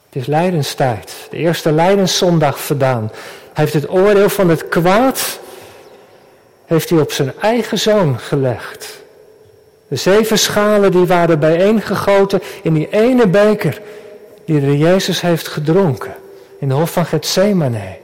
Het 0.06 0.22
is 0.22 0.26
lijdenstijd. 0.26 1.14
De 1.30 1.38
eerste 1.38 1.72
lijdenszondag 1.72 2.60
verdaan. 2.60 3.12
Hij 3.54 3.64
heeft 3.64 3.74
het 3.74 3.90
oordeel 3.90 4.30
van 4.30 4.50
het 4.50 4.70
kwaad 4.70 5.40
heeft 6.66 6.90
hij 6.90 7.00
op 7.00 7.12
zijn 7.12 7.34
eigen 7.40 7.80
zoon 7.80 8.20
gelegd. 8.20 9.01
De 9.92 9.98
zeven 9.98 10.38
schalen 10.40 10.92
die 10.92 11.06
waren 11.06 11.40
bijeengegoten 11.40 12.42
in 12.62 12.74
die 12.74 12.88
ene 12.90 13.28
beker 13.28 13.82
die 14.46 14.60
de 14.60 14.78
Jezus 14.78 15.22
heeft 15.22 15.48
gedronken 15.48 16.16
in 16.60 16.68
de 16.68 16.74
hof 16.74 16.92
van 16.92 17.06
Gethsemane. 17.06 17.98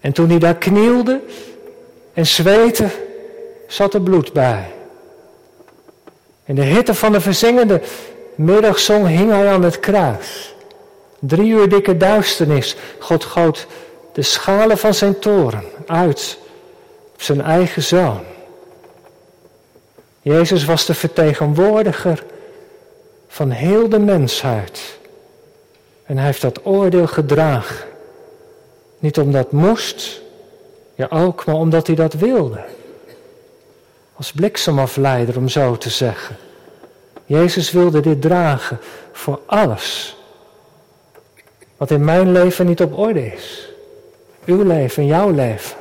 En 0.00 0.12
toen 0.12 0.28
hij 0.28 0.38
daar 0.38 0.54
knielde 0.54 1.20
en 2.12 2.26
zweette, 2.26 2.88
zat 3.66 3.94
er 3.94 4.00
bloed 4.00 4.32
bij. 4.32 4.70
In 6.44 6.54
de 6.54 6.62
hitte 6.62 6.94
van 6.94 7.12
de 7.12 7.20
verzingende 7.20 7.80
middagzong 8.34 9.06
hing 9.06 9.30
hij 9.30 9.48
aan 9.48 9.62
het 9.62 9.80
kruis. 9.80 10.54
Drie 11.18 11.50
uur 11.50 11.68
dikke 11.68 11.96
duisternis. 11.96 12.76
God 12.98 13.24
goot 13.24 13.66
de 14.12 14.22
schalen 14.22 14.78
van 14.78 14.94
zijn 14.94 15.18
toren 15.18 15.64
uit 15.86 16.38
op 17.14 17.22
zijn 17.22 17.40
eigen 17.40 17.82
zoon. 17.82 18.29
Jezus 20.22 20.64
was 20.64 20.86
de 20.86 20.94
vertegenwoordiger 20.94 22.24
van 23.28 23.50
heel 23.50 23.88
de 23.88 23.98
mensheid. 23.98 24.98
En 26.04 26.16
hij 26.16 26.26
heeft 26.26 26.40
dat 26.40 26.66
oordeel 26.66 27.06
gedragen. 27.06 27.86
Niet 28.98 29.18
omdat 29.18 29.52
moest, 29.52 30.20
ja 30.94 31.06
ook, 31.10 31.44
maar 31.44 31.54
omdat 31.54 31.86
hij 31.86 31.96
dat 31.96 32.12
wilde. 32.12 32.60
Als 34.16 34.32
bliksemafleider, 34.32 35.36
om 35.36 35.48
zo 35.48 35.76
te 35.76 35.90
zeggen. 35.90 36.36
Jezus 37.26 37.70
wilde 37.70 38.00
dit 38.00 38.22
dragen 38.22 38.78
voor 39.12 39.40
alles. 39.46 40.16
Wat 41.76 41.90
in 41.90 42.04
mijn 42.04 42.32
leven 42.32 42.66
niet 42.66 42.80
op 42.80 42.98
orde 42.98 43.26
is. 43.32 43.68
Uw 44.44 44.62
leven, 44.62 45.06
jouw 45.06 45.30
leven. 45.30 45.76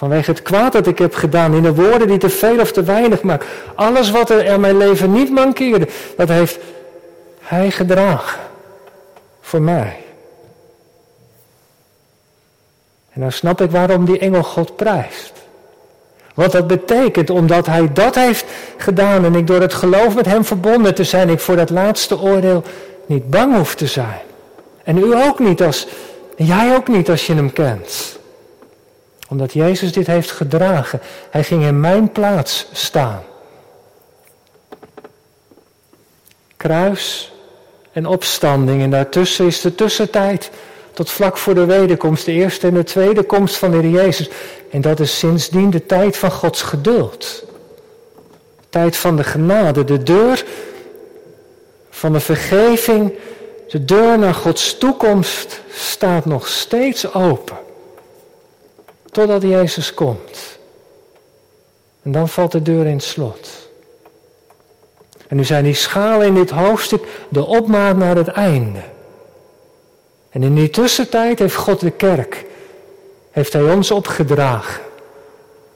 Vanwege 0.00 0.30
het 0.30 0.42
kwaad 0.42 0.72
dat 0.72 0.86
ik 0.86 0.98
heb 0.98 1.14
gedaan, 1.14 1.54
in 1.54 1.62
de 1.62 1.74
woorden 1.74 2.08
die 2.08 2.18
te 2.18 2.28
veel 2.28 2.60
of 2.60 2.72
te 2.72 2.82
weinig 2.82 3.22
maken. 3.22 3.48
Alles 3.74 4.10
wat 4.10 4.30
er 4.30 4.44
in 4.44 4.60
mijn 4.60 4.76
leven 4.76 5.12
niet 5.12 5.30
mankeerde, 5.30 5.88
dat 6.16 6.28
heeft 6.28 6.58
Hij 7.40 7.70
gedragen. 7.70 8.40
Voor 9.40 9.62
mij. 9.62 9.96
En 13.12 13.20
dan 13.20 13.32
snap 13.32 13.60
ik 13.60 13.70
waarom 13.70 14.04
die 14.04 14.18
engel 14.18 14.42
God 14.42 14.76
prijst. 14.76 15.32
Wat 16.34 16.52
dat 16.52 16.66
betekent, 16.66 17.30
omdat 17.30 17.66
hij 17.66 17.92
dat 17.92 18.14
heeft 18.14 18.44
gedaan 18.76 19.24
en 19.24 19.34
ik 19.34 19.46
door 19.46 19.60
het 19.60 19.74
geloof 19.74 20.14
met 20.14 20.26
hem 20.26 20.44
verbonden 20.44 20.94
te 20.94 21.04
zijn, 21.04 21.28
ik 21.28 21.40
voor 21.40 21.56
dat 21.56 21.70
laatste 21.70 22.20
oordeel 22.20 22.62
niet 23.06 23.30
bang 23.30 23.56
hoef 23.56 23.74
te 23.74 23.86
zijn. 23.86 24.20
En 24.84 24.98
u 24.98 25.14
ook 25.14 25.38
niet 25.38 25.62
als, 25.62 25.86
en 26.36 26.44
jij 26.44 26.74
ook 26.74 26.88
niet 26.88 27.10
als 27.10 27.26
je 27.26 27.34
hem 27.34 27.52
kent. 27.52 28.18
Omdat 29.30 29.52
Jezus 29.52 29.92
dit 29.92 30.06
heeft 30.06 30.30
gedragen. 30.30 31.00
Hij 31.30 31.44
ging 31.44 31.64
in 31.64 31.80
mijn 31.80 32.12
plaats 32.12 32.66
staan. 32.72 33.22
Kruis 36.56 37.32
en 37.92 38.06
opstanding 38.06 38.82
en 38.82 38.90
daartussen 38.90 39.46
is 39.46 39.60
de 39.60 39.74
tussentijd 39.74 40.50
tot 40.92 41.10
vlak 41.10 41.36
voor 41.36 41.54
de 41.54 41.64
wederkomst, 41.64 42.24
de 42.24 42.32
eerste 42.32 42.66
en 42.66 42.74
de 42.74 42.84
tweede 42.84 43.22
komst 43.22 43.56
van 43.56 43.70
de 43.70 43.76
Heer 43.76 43.90
Jezus. 43.90 44.30
En 44.70 44.80
dat 44.80 45.00
is 45.00 45.18
sindsdien 45.18 45.70
de 45.70 45.86
tijd 45.86 46.16
van 46.16 46.30
Gods 46.30 46.62
geduld. 46.62 47.44
Tijd 48.68 48.96
van 48.96 49.16
de 49.16 49.24
genade, 49.24 49.84
de 49.84 50.02
deur 50.02 50.44
van 51.90 52.12
de 52.12 52.20
vergeving, 52.20 53.12
de 53.68 53.84
deur 53.84 54.18
naar 54.18 54.34
Gods 54.34 54.78
toekomst 54.78 55.60
staat 55.70 56.24
nog 56.24 56.48
steeds 56.48 57.14
open. 57.14 57.56
Totdat 59.10 59.42
Jezus 59.42 59.94
komt. 59.94 60.58
En 62.02 62.12
dan 62.12 62.28
valt 62.28 62.52
de 62.52 62.62
deur 62.62 62.86
in 62.86 62.94
het 62.94 63.02
slot. 63.02 63.68
En 65.28 65.36
nu 65.36 65.44
zijn 65.44 65.64
die 65.64 65.74
schalen 65.74 66.26
in 66.26 66.34
dit 66.34 66.50
hoofdstuk 66.50 67.06
de 67.28 67.44
opmaat 67.44 67.96
naar 67.96 68.16
het 68.16 68.28
einde. 68.28 68.82
En 70.30 70.42
in 70.42 70.54
die 70.54 70.70
tussentijd 70.70 71.38
heeft 71.38 71.54
God 71.54 71.80
de 71.80 71.90
kerk, 71.90 72.44
heeft 73.30 73.52
Hij 73.52 73.62
ons 73.62 73.90
opgedragen 73.90 74.80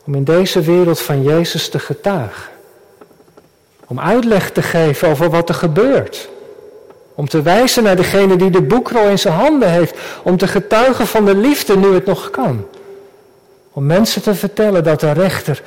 om 0.07 0.15
in 0.15 0.25
deze 0.25 0.61
wereld 0.61 1.01
van 1.01 1.23
Jezus 1.23 1.69
te 1.69 1.79
getuigen. 1.79 2.53
Om 3.87 4.01
uitleg 4.01 4.51
te 4.51 4.63
geven 4.63 5.09
over 5.09 5.31
wat 5.31 5.49
er 5.49 5.55
gebeurt. 5.55 6.29
Om 7.15 7.29
te 7.29 7.43
wijzen 7.43 7.83
naar 7.83 7.97
degene 7.97 8.37
die 8.37 8.51
de 8.51 8.63
boekrol 8.63 9.09
in 9.09 9.19
zijn 9.19 9.35
handen 9.35 9.71
heeft. 9.71 9.99
Om 10.23 10.37
te 10.37 10.47
getuigen 10.47 11.07
van 11.07 11.25
de 11.25 11.35
liefde 11.35 11.77
nu 11.77 11.95
het 11.95 12.07
nog 12.07 12.31
kan. 12.31 12.67
Om 13.75 13.87
mensen 13.87 14.23
te 14.23 14.35
vertellen 14.35 14.85
dat 14.85 15.01
de 15.01 15.13
rechter 15.13 15.63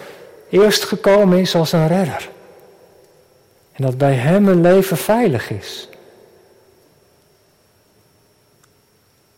eerst 0.50 0.84
gekomen 0.84 1.38
is 1.38 1.56
als 1.56 1.72
een 1.72 1.88
redder. 1.88 2.30
En 3.72 3.86
dat 3.86 3.98
bij 3.98 4.14
hem 4.14 4.48
een 4.48 4.62
leven 4.62 4.98
veilig 4.98 5.50
is. 5.52 5.90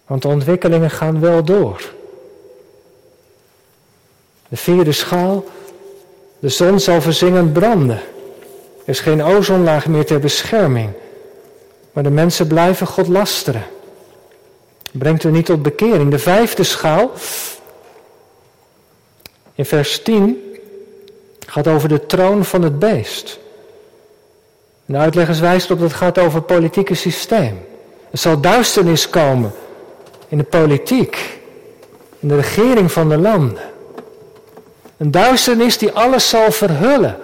Want 0.06 0.22
de 0.22 0.28
ontwikkelingen 0.28 0.90
gaan 0.90 1.20
wel 1.20 1.44
door. 1.44 1.94
De 4.50 4.58
vierde 4.58 4.92
schaal, 4.92 5.46
de 6.40 6.50
zon 6.50 6.80
zal 6.80 7.02
verzingend 7.02 7.54
branden. 7.54 8.02
Er 8.84 8.90
is 8.96 9.00
geen 9.00 9.24
ozonlaag 9.24 9.88
meer 9.88 10.06
ter 10.06 10.20
bescherming. 10.20 10.90
Maar 11.92 12.04
de 12.04 12.10
mensen 12.10 12.48
blijven 12.48 12.88
God 12.88 13.08
lasteren. 13.08 13.64
Brengt 14.92 15.24
u 15.24 15.32
niet 15.32 15.46
tot 15.46 15.62
bekering. 15.62 16.12
De 16.12 16.20
vijfde 16.20 16.64
schaal, 16.64 17.12
in 19.60 19.66
vers 19.66 20.02
10, 20.02 20.44
gaat 21.48 21.68
over 21.68 21.90
de 21.90 22.06
troon 22.06 22.46
van 22.46 22.62
het 22.62 22.80
beest. 22.80 23.40
de 24.86 24.98
uitleggers 24.98 25.40
wijst 25.40 25.72
op 25.72 25.80
dat 25.80 25.88
het 25.88 25.98
gaat 25.98 26.18
over 26.20 26.38
het 26.38 26.46
politieke 26.46 26.96
systeem. 26.96 27.66
Er 28.12 28.18
zal 28.18 28.40
duisternis 28.40 29.10
komen 29.10 29.52
in 30.28 30.38
de 30.38 30.44
politiek, 30.44 31.40
in 32.20 32.28
de 32.28 32.36
regering 32.36 32.92
van 32.92 33.10
de 33.10 33.18
landen. 33.18 33.64
Een 34.98 35.12
duisternis 35.12 35.78
die 35.78 35.92
alles 35.92 36.30
zal 36.30 36.52
verhullen. 36.52 37.18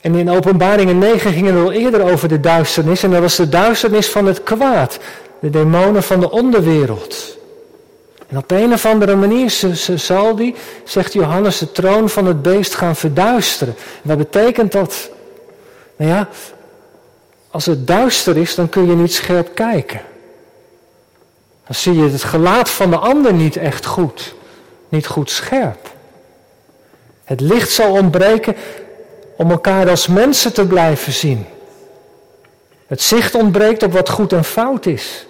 En 0.00 0.14
in 0.14 0.30
Openbaringen 0.30 0.98
9 0.98 1.32
ging 1.32 1.46
het 1.46 1.56
al 1.56 1.72
eerder 1.72 2.02
over 2.12 2.28
de 2.28 2.40
duisternis. 2.40 3.02
En 3.02 3.10
dat 3.10 3.20
was 3.20 3.36
de 3.36 3.48
duisternis 3.48 4.08
van 4.08 4.26
het 4.26 4.42
kwaad. 4.42 4.98
De 5.40 5.50
demonen 5.50 6.02
van 6.02 6.20
de 6.20 6.30
onderwereld. 6.30 7.40
En 8.32 8.38
op 8.38 8.50
een 8.50 8.72
of 8.72 8.86
andere 8.86 9.16
manier 9.16 9.50
zal 9.94 10.36
die, 10.36 10.54
zegt 10.84 11.12
Johannes, 11.12 11.58
de 11.58 11.72
troon 11.72 12.08
van 12.08 12.26
het 12.26 12.42
beest 12.42 12.74
gaan 12.74 12.96
verduisteren. 12.96 13.74
wat 14.02 14.18
betekent 14.18 14.72
dat? 14.72 15.10
Nou 15.96 16.10
ja, 16.10 16.28
als 17.50 17.66
het 17.66 17.86
duister 17.86 18.36
is, 18.36 18.54
dan 18.54 18.68
kun 18.68 18.86
je 18.86 18.94
niet 18.94 19.14
scherp 19.14 19.54
kijken. 19.54 20.00
Dan 21.66 21.74
zie 21.74 21.94
je 21.94 22.08
het 22.08 22.22
gelaat 22.22 22.70
van 22.70 22.90
de 22.90 22.96
ander 22.96 23.32
niet 23.32 23.56
echt 23.56 23.86
goed. 23.86 24.34
Niet 24.88 25.06
goed 25.06 25.30
scherp. 25.30 25.90
Het 27.24 27.40
licht 27.40 27.70
zal 27.70 27.90
ontbreken 27.90 28.56
om 29.36 29.50
elkaar 29.50 29.90
als 29.90 30.06
mensen 30.06 30.52
te 30.52 30.66
blijven 30.66 31.12
zien. 31.12 31.46
Het 32.86 33.02
zicht 33.02 33.34
ontbreekt 33.34 33.82
op 33.82 33.92
wat 33.92 34.08
goed 34.08 34.32
en 34.32 34.44
fout 34.44 34.86
is. 34.86 35.26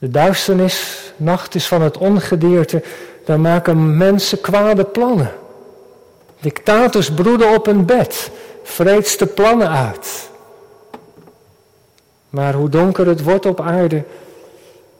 De 0.00 0.10
duisternis, 0.10 0.98
nacht 1.16 1.54
is 1.54 1.66
van 1.66 1.82
het 1.82 1.98
ongedierte, 1.98 2.82
daar 3.24 3.40
maken 3.40 3.96
mensen 3.96 4.40
kwade 4.40 4.84
plannen. 4.84 5.32
Dictators 6.40 7.10
broeden 7.10 7.54
op 7.54 7.66
een 7.66 7.84
bed, 7.84 8.30
vreedste 8.62 9.26
plannen 9.26 9.70
uit. 9.70 10.30
Maar 12.30 12.54
hoe 12.54 12.68
donker 12.68 13.06
het 13.06 13.22
wordt 13.22 13.46
op 13.46 13.60
aarde, 13.60 14.02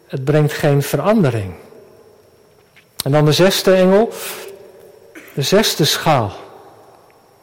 het 0.07 0.25
brengt 0.25 0.53
geen 0.53 0.83
verandering. 0.83 1.53
En 3.05 3.11
dan 3.11 3.25
de 3.25 3.33
zesde 3.33 3.75
engel, 3.75 4.13
de 5.35 5.43
zesde 5.43 5.85
schaal. 5.85 6.33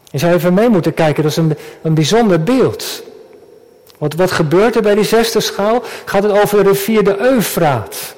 Je 0.03 0.17
zou 0.17 0.33
even 0.33 0.53
mee 0.53 0.69
moeten 0.69 0.93
kijken, 0.93 1.23
dat 1.23 1.31
is 1.31 1.37
een, 1.37 1.57
een 1.81 1.93
bijzonder 1.93 2.43
beeld. 2.43 3.03
Wat, 3.97 4.31
gebeurt 4.31 4.75
er 4.75 4.81
bij 4.81 4.95
die 4.95 5.03
zesde 5.03 5.39
schaal? 5.39 5.83
Gaat 6.05 6.23
het 6.23 6.41
over 6.41 6.63
de 6.63 6.69
rivier 6.69 7.03
de 7.03 7.17
Eufraat. 7.19 8.15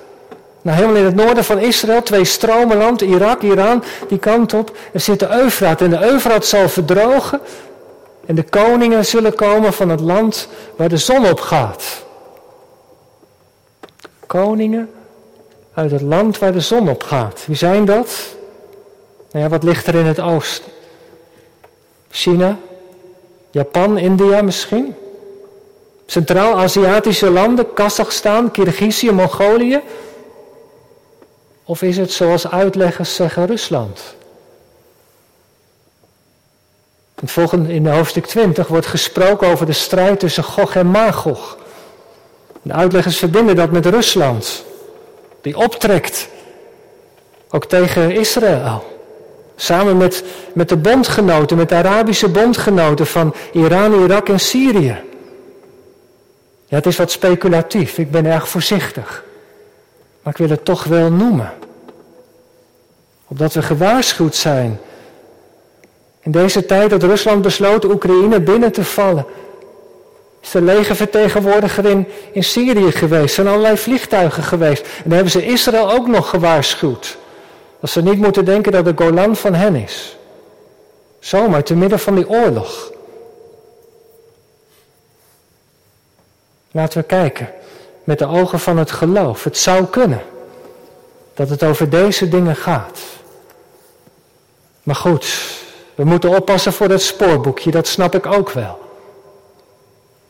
Nou, 0.61 0.77
helemaal 0.77 0.97
in 0.97 1.05
het 1.05 1.15
noorden 1.15 1.43
van 1.43 1.59
Israël, 1.59 2.01
twee 2.01 2.25
stromen 2.25 2.77
land, 2.77 3.01
Irak, 3.01 3.41
Iran, 3.41 3.83
die 4.07 4.19
kant 4.19 4.53
op. 4.53 4.77
Er 4.93 4.99
zit 4.99 5.19
de 5.19 5.29
Eufraat 5.31 5.81
en 5.81 5.89
de 5.89 6.03
Eufraat 6.03 6.45
zal 6.45 6.69
verdrogen. 6.69 7.39
En 8.25 8.35
de 8.35 8.43
koningen 8.43 9.05
zullen 9.05 9.35
komen 9.35 9.73
van 9.73 9.89
het 9.89 9.99
land 9.99 10.47
waar 10.75 10.89
de 10.89 10.97
zon 10.97 11.29
op 11.29 11.39
gaat. 11.39 11.83
Koningen 14.25 14.89
uit 15.73 15.91
het 15.91 16.01
land 16.01 16.39
waar 16.39 16.51
de 16.51 16.59
zon 16.59 16.89
op 16.89 17.03
gaat. 17.03 17.43
Wie 17.47 17.55
zijn 17.55 17.85
dat? 17.85 18.35
Nou 19.31 19.43
ja, 19.43 19.49
wat 19.49 19.63
ligt 19.63 19.87
er 19.87 19.95
in 19.95 20.05
het 20.05 20.19
oosten? 20.19 20.71
China, 22.09 22.57
Japan, 23.51 23.97
India 23.97 24.41
misschien? 24.41 24.95
Centraal-Aziatische 26.09 27.29
landen, 27.29 27.73
Kazachstan, 27.73 28.51
Kirgizië, 28.51 29.11
Mongolië? 29.11 29.81
Of 31.63 31.81
is 31.81 31.97
het 31.97 32.11
zoals 32.11 32.51
uitleggers 32.51 33.15
zeggen 33.15 33.45
Rusland? 33.45 34.15
Het 37.15 37.31
volgende, 37.31 37.73
in 37.73 37.87
hoofdstuk 37.87 38.25
20 38.25 38.67
wordt 38.67 38.85
gesproken 38.85 39.47
over 39.47 39.65
de 39.65 39.73
strijd 39.73 40.19
tussen 40.19 40.43
Gog 40.43 40.75
en 40.75 40.87
Magog. 40.87 41.57
De 42.61 42.73
uitleggers 42.73 43.17
verbinden 43.17 43.55
dat 43.55 43.71
met 43.71 43.85
Rusland, 43.85 44.63
die 45.41 45.57
optrekt, 45.57 46.29
ook 47.49 47.65
tegen 47.65 48.11
Israël. 48.11 49.01
Samen 49.55 49.97
met, 49.97 50.23
met 50.53 50.69
de 50.69 50.77
bondgenoten, 50.77 51.57
met 51.57 51.69
de 51.69 51.75
Arabische 51.75 52.29
bondgenoten 52.29 53.07
van 53.07 53.35
Iran, 53.51 53.93
Irak 53.93 54.29
en 54.29 54.39
Syrië. 54.39 55.07
Ja, 56.69 56.75
het 56.75 56.86
is 56.86 56.97
wat 56.97 57.12
speculatief, 57.12 57.97
ik 57.97 58.12
ben 58.12 58.25
erg 58.25 58.49
voorzichtig. 58.49 59.23
Maar 60.21 60.34
ik 60.34 60.39
wil 60.39 60.49
het 60.49 60.65
toch 60.65 60.84
wel 60.84 61.12
noemen. 61.12 61.53
Opdat 63.27 63.53
we 63.53 63.62
gewaarschuwd 63.62 64.36
zijn. 64.36 64.79
In 66.19 66.32
deze 66.32 66.65
tijd 66.65 66.89
dat 66.89 67.03
Rusland 67.03 67.41
besloot 67.41 67.86
Oekraïne 67.86 68.41
binnen 68.41 68.71
te 68.71 68.84
vallen. 68.84 69.25
Is 70.41 70.51
de 70.51 70.62
legervertegenwoordiger 70.62 71.86
in, 71.86 72.08
in 72.32 72.43
Syrië 72.43 72.91
geweest. 72.91 73.36
Zijn 73.36 73.47
allerlei 73.47 73.77
vliegtuigen 73.77 74.43
geweest. 74.43 74.82
En 74.82 75.03
dan 75.03 75.13
hebben 75.13 75.32
ze 75.32 75.45
Israël 75.45 75.91
ook 75.91 76.08
nog 76.08 76.29
gewaarschuwd. 76.29 77.17
Dat 77.79 77.89
ze 77.89 78.01
niet 78.01 78.19
moeten 78.19 78.45
denken 78.45 78.71
dat 78.71 78.86
de 78.86 78.93
Golan 78.95 79.36
van 79.36 79.53
hen 79.53 79.75
is. 79.75 80.17
Zomaar 81.19 81.63
te 81.63 81.75
midden 81.75 81.99
van 81.99 82.15
die 82.15 82.29
oorlog. 82.29 82.91
Laten 86.79 86.99
we 86.99 87.05
kijken 87.05 87.49
met 88.03 88.19
de 88.19 88.27
ogen 88.27 88.59
van 88.59 88.77
het 88.77 88.91
geloof. 88.91 89.43
Het 89.43 89.57
zou 89.57 89.85
kunnen 89.85 90.21
dat 91.33 91.49
het 91.49 91.63
over 91.63 91.89
deze 91.89 92.29
dingen 92.29 92.55
gaat. 92.55 92.99
Maar 94.83 94.95
goed, 94.95 95.55
we 95.95 96.03
moeten 96.03 96.29
oppassen 96.29 96.73
voor 96.73 96.87
dat 96.87 97.01
spoorboekje, 97.01 97.71
dat 97.71 97.87
snap 97.87 98.15
ik 98.15 98.25
ook 98.25 98.51
wel. 98.51 98.79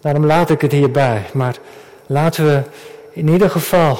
Daarom 0.01 0.25
laat 0.25 0.49
ik 0.49 0.61
het 0.61 0.71
hierbij. 0.71 1.25
Maar 1.33 1.55
laten 2.05 2.45
we 2.45 2.61
in 3.11 3.27
ieder 3.27 3.49
geval 3.49 3.97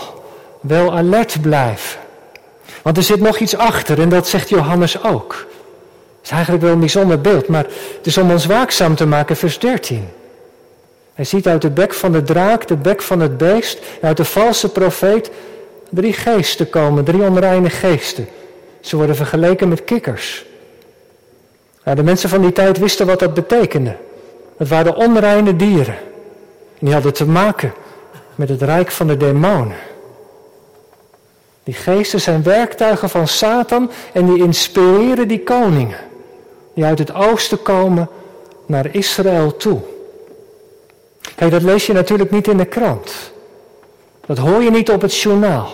wel 0.62 0.94
alert 0.94 1.42
blijven. 1.42 2.00
Want 2.82 2.98
er 2.98 3.04
zit 3.04 3.22
nog 3.22 3.38
iets 3.38 3.58
achter 3.58 4.02
en 4.02 4.10
dat 4.10 4.28
zegt 4.28 4.50
Johannes 4.50 5.04
ook. 5.04 5.34
Het 6.18 6.26
is 6.26 6.32
eigenlijk 6.32 6.64
wel 6.64 6.74
een 6.74 6.80
bijzonder 6.80 7.22
beeld, 7.22 7.48
maar 7.48 7.66
het 7.98 8.06
is 8.08 8.18
om 8.18 8.32
ons 8.32 8.46
waakzaam 8.46 8.96
te 8.96 9.06
maken, 9.06 9.36
vers 9.36 9.60
13. 9.60 10.10
Hij 11.20 11.28
ziet 11.28 11.48
uit 11.48 11.62
de 11.62 11.70
bek 11.70 11.94
van 11.94 12.12
de 12.12 12.24
draak, 12.24 12.68
de 12.68 12.76
bek 12.76 13.02
van 13.02 13.20
het 13.20 13.38
beest, 13.38 13.80
uit 14.02 14.18
de 14.18 14.26
valse 14.26 14.72
profeet, 14.72 15.32
drie 15.90 16.14
geesten 16.14 16.70
komen, 16.70 17.04
drie 17.04 17.22
onreine 17.22 17.70
geesten. 17.70 18.28
Ze 18.80 18.96
worden 18.96 19.16
vergeleken 19.16 19.68
met 19.68 19.84
kikkers. 19.84 20.46
De 21.84 22.04
mensen 22.04 22.30
van 22.30 22.42
die 22.42 22.52
tijd 22.52 22.78
wisten 22.78 23.06
wat 23.06 23.20
dat 23.20 23.34
betekende. 23.34 23.96
Het 24.58 24.68
waren 24.68 24.96
onreine 24.96 25.56
dieren. 25.56 25.98
En 26.80 26.86
die 26.86 26.94
hadden 26.94 27.14
te 27.14 27.26
maken 27.26 27.74
met 28.36 28.50
het 28.50 28.62
rijk 28.62 28.92
van 28.92 29.08
de 29.08 29.18
demonen. 29.18 29.78
Die 31.64 31.74
geesten 31.74 32.22
zijn 32.22 32.44
werktuigen 32.44 33.10
van 33.10 33.28
Satan 33.28 33.92
en 34.14 34.26
die 34.26 34.44
inspireren 34.44 35.28
die 35.28 35.44
koningen. 35.44 35.98
Die 36.74 36.86
uit 36.86 37.00
het 37.00 37.14
oosten 37.14 37.62
komen 37.62 38.10
naar 38.66 38.96
Israël 38.96 39.58
toe. 39.58 39.82
Kijk, 41.40 41.52
dat 41.52 41.62
lees 41.62 41.86
je 41.86 41.94
natuurlijk 41.94 42.32
niet 42.32 42.48
in 42.48 42.58
de 42.58 42.66
krant. 42.66 43.32
Dat 44.26 44.38
hoor 44.38 44.64
je 44.64 44.72
niet 44.72 44.90
op 44.90 45.02
het 45.02 45.18
journaal. 45.18 45.74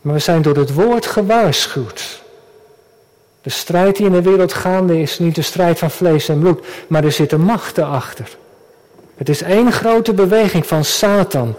Maar 0.00 0.14
we 0.14 0.18
zijn 0.18 0.42
door 0.42 0.56
het 0.56 0.74
woord 0.74 1.06
gewaarschuwd. 1.06 2.22
De 3.42 3.50
strijd 3.50 3.96
die 3.96 4.06
in 4.06 4.12
de 4.12 4.22
wereld 4.22 4.52
gaande 4.52 5.00
is 5.00 5.18
niet 5.18 5.34
de 5.34 5.42
strijd 5.42 5.78
van 5.78 5.90
vlees 5.90 6.28
en 6.28 6.38
bloed, 6.38 6.66
maar 6.86 7.04
er 7.04 7.12
zitten 7.12 7.40
machten 7.40 7.86
achter. 7.86 8.36
Het 9.16 9.28
is 9.28 9.42
één 9.42 9.72
grote 9.72 10.12
beweging 10.14 10.66
van 10.66 10.84
Satan 10.84 11.54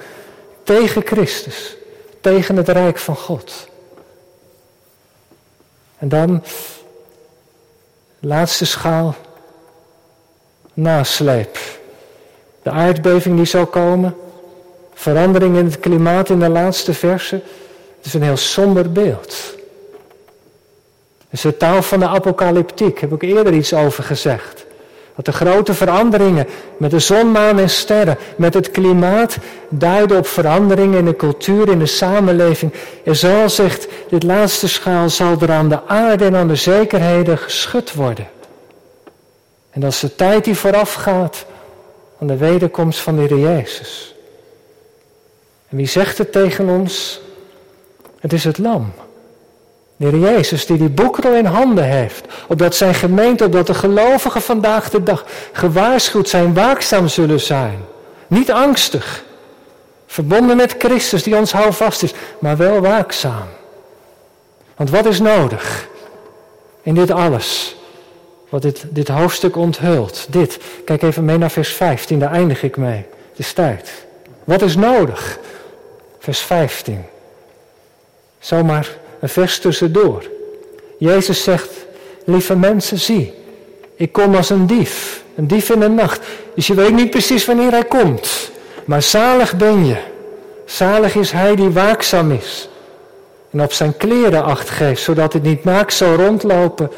tegen 0.64 1.02
Christus, 1.06 1.76
tegen 2.22 2.56
het 2.56 2.70
rijk 2.70 2.98
van 2.98 3.16
God. 3.16 3.68
En 5.98 6.10
dan, 6.10 6.44
laatste 8.20 8.66
schaal, 8.66 9.16
nasleep. 10.74 11.58
De 12.66 12.72
aardbeving 12.72 13.36
die 13.36 13.46
zal 13.46 13.66
komen, 13.66 14.16
verandering 14.94 15.58
in 15.58 15.66
het 15.66 15.80
klimaat 15.80 16.30
in 16.30 16.40
de 16.40 16.50
laatste 16.50 16.94
verse. 16.94 17.36
Het 17.98 18.06
is 18.06 18.14
een 18.14 18.24
heel 18.24 18.38
somber 18.38 18.92
beeld. 18.92 19.56
Het 21.18 21.30
is 21.30 21.42
de 21.42 21.58
taal 21.58 21.82
van 21.82 22.00
de 22.00 22.08
apocalyptiek, 22.08 23.00
heb 23.00 23.12
ik 23.12 23.22
eerder 23.22 23.54
iets 23.54 23.74
over 23.74 24.04
gezegd. 24.04 24.66
Dat 25.16 25.26
de 25.26 25.32
grote 25.32 25.74
veranderingen 25.74 26.48
met 26.78 26.92
de 26.92 27.00
zon, 27.00 27.32
maan 27.32 27.60
en 27.60 27.70
sterren, 27.70 28.18
met 28.38 28.54
het 28.54 28.72
klimaat, 28.72 29.38
duiden 29.70 30.18
op 30.18 30.28
veranderingen 30.28 31.00
in 31.00 31.06
de 31.06 31.16
cultuur, 31.16 31.70
in 31.70 31.80
de 31.80 31.86
samenleving. 31.86 32.74
En 33.04 33.16
zo 33.16 33.48
zegt 33.48 33.88
dit 34.10 34.24
laatste 34.24 34.68
schaal, 34.68 35.10
zal 35.10 35.38
er 35.40 35.52
aan 35.52 35.70
de 35.70 35.80
aarde 35.88 36.26
en 36.26 36.36
aan 36.36 36.48
de 36.48 36.56
zekerheden 36.56 37.38
geschud 37.38 37.94
worden. 37.94 38.28
En 39.70 39.82
dat 39.82 39.92
is 39.92 40.00
de 40.00 40.16
tijd 40.16 40.44
die 40.44 40.56
voorafgaat 40.56 41.46
de 42.28 42.38
wederkomst 42.38 43.00
van 43.00 43.16
de 43.16 43.22
Heer 43.22 43.40
Jezus. 43.40 44.16
En 45.70 45.78
wie 45.78 45.88
zegt 45.88 46.18
het 46.18 46.32
tegen 46.32 46.70
ons? 46.70 47.20
Het 48.20 48.34
is 48.34 48.44
het 48.44 48.58
lam. 48.58 48.94
De 49.96 50.08
Heer 50.08 50.20
Jezus 50.20 50.66
die 50.66 50.78
die 50.78 50.90
boekrol 50.90 51.34
in 51.34 51.46
handen 51.46 51.84
heeft. 51.84 52.26
Opdat 52.48 52.76
zijn 52.76 52.94
gemeente, 52.94 53.46
opdat 53.46 53.68
de 53.68 53.74
gelovigen 53.74 54.42
vandaag 54.42 54.90
de 54.90 55.04
dag 55.04 55.26
gewaarschuwd 55.52 56.30
zijn, 56.30 56.54
waakzaam 56.54 57.08
zullen 57.08 57.40
zijn. 57.40 57.80
Niet 58.28 58.52
angstig. 58.52 59.24
Verbonden 60.06 60.58
met 60.58 60.76
Christus 60.78 61.24
die 61.24 61.36
ons 61.36 61.52
houvast 61.52 62.04
is, 62.04 62.14
maar 62.40 62.58
wel 62.58 62.80
waakzaam. 62.80 63.48
Want 64.76 64.90
wat 64.90 65.06
is 65.06 65.20
nodig 65.20 65.88
in 66.82 66.94
dit 66.94 67.12
alles? 67.12 67.76
Wat 68.56 68.64
dit, 68.64 68.86
dit 68.90 69.08
hoofdstuk 69.08 69.56
onthult. 69.56 70.28
Dit. 70.30 70.60
Kijk 70.86 71.02
even 71.02 71.26
mee 71.26 71.38
naar 71.38 71.52
vers 71.52 71.70
15, 71.70 72.20
daar 72.20 72.32
eindig 72.32 72.64
ik 72.64 72.78
mee. 72.78 73.06
Het 73.30 73.40
is 73.40 73.54
tijd. 73.54 74.06
Wat 74.44 74.62
is 74.62 74.76
nodig? 74.76 75.40
Vers 76.20 76.40
15. 76.40 77.04
Zomaar 78.40 78.90
een 79.20 79.30
vers 79.30 79.60
tussendoor. 79.60 80.24
Jezus 81.00 81.44
zegt, 81.44 81.70
lieve 82.26 82.56
mensen, 82.56 83.00
zie, 83.00 83.34
ik 83.96 84.12
kom 84.12 84.36
als 84.36 84.50
een 84.50 84.68
dief. 84.68 85.24
Een 85.36 85.48
dief 85.48 85.70
in 85.70 85.80
de 85.80 85.90
nacht. 85.90 86.26
Dus 86.54 86.68
je 86.68 86.74
weet 86.74 86.94
niet 86.94 87.10
precies 87.10 87.46
wanneer 87.46 87.72
hij 87.72 87.86
komt. 87.86 88.52
Maar 88.86 89.02
zalig 89.02 89.56
ben 89.56 89.86
je. 89.86 89.98
Zalig 90.66 91.16
is 91.16 91.32
hij 91.32 91.56
die 91.56 91.70
waakzaam 91.70 92.32
is. 92.32 92.70
En 93.52 93.62
op 93.62 93.74
zijn 93.74 93.98
kleren 93.98 94.44
acht 94.44 94.70
geeft, 94.70 95.02
zodat 95.02 95.34
het 95.34 95.44
niet 95.44 95.64
naakt 95.64 95.94
zal 95.94 96.16
rondlopen 96.16 96.92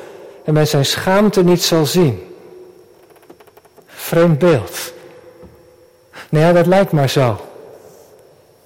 en 0.47 0.53
men 0.53 0.67
zijn 0.67 0.85
schaamte 0.85 1.43
niet 1.43 1.63
zal 1.63 1.85
zien. 1.85 2.35
Vreemd 3.87 4.39
beeld. 4.39 4.93
Nee, 6.29 6.43
ja, 6.43 6.53
dat 6.53 6.65
lijkt 6.67 6.91
maar 6.91 7.09
zo. 7.09 7.39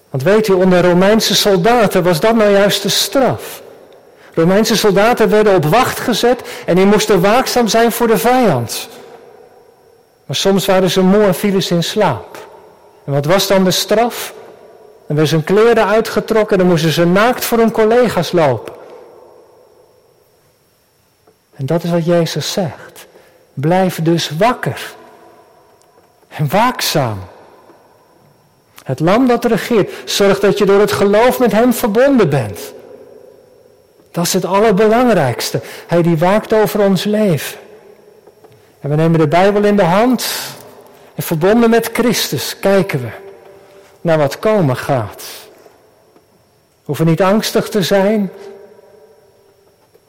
Want 0.10 0.24
weet 0.24 0.48
u, 0.48 0.54
onder 0.54 0.82
Romeinse 0.82 1.36
soldaten 1.36 2.04
was 2.04 2.20
dat 2.20 2.36
nou 2.36 2.52
juist 2.52 2.82
de 2.82 2.90
straf. 2.90 3.62
Romeinse 4.34 4.78
soldaten 4.78 5.30
werden 5.30 5.56
op 5.56 5.66
wacht 5.66 6.00
gezet 6.00 6.42
en 6.66 6.76
die 6.76 6.86
moesten 6.86 7.22
waakzaam 7.22 7.68
zijn 7.68 7.92
voor 7.92 8.08
de 8.08 8.18
vijand. 8.18 8.90
Maar 10.26 10.36
soms 10.36 10.66
waren 10.66 10.90
ze 10.90 11.02
moe 11.02 11.24
en 11.24 11.36
vielen 11.36 11.64
ze 11.64 11.74
in 11.74 11.84
slaap. 11.84 12.48
En 13.06 13.14
wat 13.14 13.26
was 13.26 13.48
dan 13.48 13.64
de 13.64 13.72
straf? 13.72 14.34
Dan 15.08 15.16
werden 15.16 15.28
zijn 15.28 15.44
kleren 15.44 15.88
uitgetrokken 15.88 16.52
en 16.52 16.58
dan 16.58 16.68
moesten 16.68 16.92
ze 16.92 17.06
naakt 17.06 17.46
voor 17.46 17.58
hun 17.58 17.72
collega's 17.72 18.32
lopen. 18.32 18.74
En 21.62 21.68
dat 21.68 21.84
is 21.84 21.90
wat 21.90 22.06
Jezus 22.06 22.52
zegt. 22.52 23.08
Blijf 23.54 24.02
dus 24.02 24.30
wakker. 24.30 24.94
En 26.28 26.50
waakzaam. 26.50 27.20
Het 28.84 29.00
lam 29.00 29.28
dat 29.28 29.46
regeert, 29.46 29.92
zorgt 30.06 30.42
dat 30.42 30.58
je 30.58 30.66
door 30.66 30.80
het 30.80 30.92
geloof 30.92 31.40
met 31.40 31.52
hem 31.52 31.74
verbonden 31.74 32.30
bent. 32.30 32.74
Dat 34.12 34.26
is 34.26 34.34
het 34.34 34.46
allerbelangrijkste. 34.46 35.62
Hij 35.88 36.02
die 36.02 36.18
waakt 36.18 36.54
over 36.54 36.80
ons 36.80 37.04
leven. 37.04 37.60
En 38.80 38.90
we 38.90 38.96
nemen 38.96 39.20
de 39.20 39.28
Bijbel 39.28 39.64
in 39.64 39.76
de 39.76 39.84
hand 39.84 40.26
en 41.16 41.24
verbonden 41.24 41.70
met 41.70 41.90
Christus 41.94 42.60
kijken 42.60 43.02
we 43.02 43.10
naar 44.02 44.18
wat 44.18 44.40
komen 44.40 44.76
gaat. 44.76 45.24
We 46.74 46.84
hoeven 46.84 47.06
niet 47.06 47.22
angstig 47.22 47.70
te 47.70 47.84
zijn, 47.84 48.32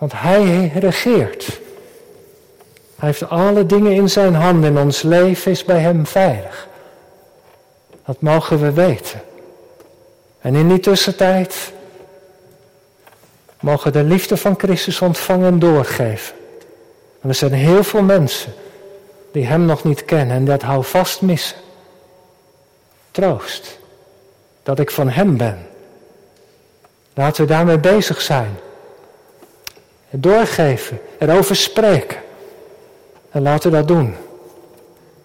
want 0.03 0.15
Hij 0.17 0.73
regeert. 0.75 1.61
Hij 2.97 3.09
heeft 3.09 3.29
alle 3.29 3.67
dingen 3.67 3.93
in 3.93 4.11
zijn 4.11 4.35
handen 4.35 4.77
en 4.77 4.83
ons 4.83 5.03
leven 5.03 5.51
is 5.51 5.65
bij 5.65 5.79
Hem 5.79 6.07
veilig. 6.07 6.69
Dat 8.07 8.21
mogen 8.21 8.61
we 8.61 8.73
weten. 8.73 9.23
En 10.41 10.55
in 10.55 10.69
die 10.69 10.81
tussentijd 10.81 11.73
mogen 13.61 13.93
de 13.93 14.03
liefde 14.03 14.37
van 14.37 14.55
Christus 14.59 15.01
ontvangen 15.01 15.47
en 15.47 15.59
doorgeven. 15.59 16.35
En 17.21 17.29
er 17.29 17.35
zijn 17.35 17.53
heel 17.53 17.85
veel 17.85 18.03
mensen 18.03 18.53
die 19.33 19.47
Hem 19.47 19.65
nog 19.65 19.85
niet 19.85 20.05
kennen 20.05 20.37
en 20.37 20.45
dat 20.45 20.63
hou 20.63 20.85
vast 20.85 21.21
missen. 21.21 21.57
Troost 23.11 23.79
dat 24.63 24.79
ik 24.79 24.91
van 24.91 25.09
Hem 25.09 25.37
ben. 25.37 25.67
Laten 27.15 27.43
we 27.43 27.53
daarmee 27.53 27.79
bezig 27.79 28.21
zijn. 28.21 28.57
Het 30.13 30.23
doorgeven, 30.23 31.01
erover 31.19 31.57
spreken. 31.57 32.21
En 33.31 33.43
laten 33.43 33.71
we 33.71 33.77
dat 33.77 33.89
doen 33.89 34.15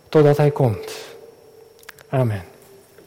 totdat 0.10 0.38
Hij 0.38 0.52
komt. 0.52 0.92
Amen. 2.10 2.44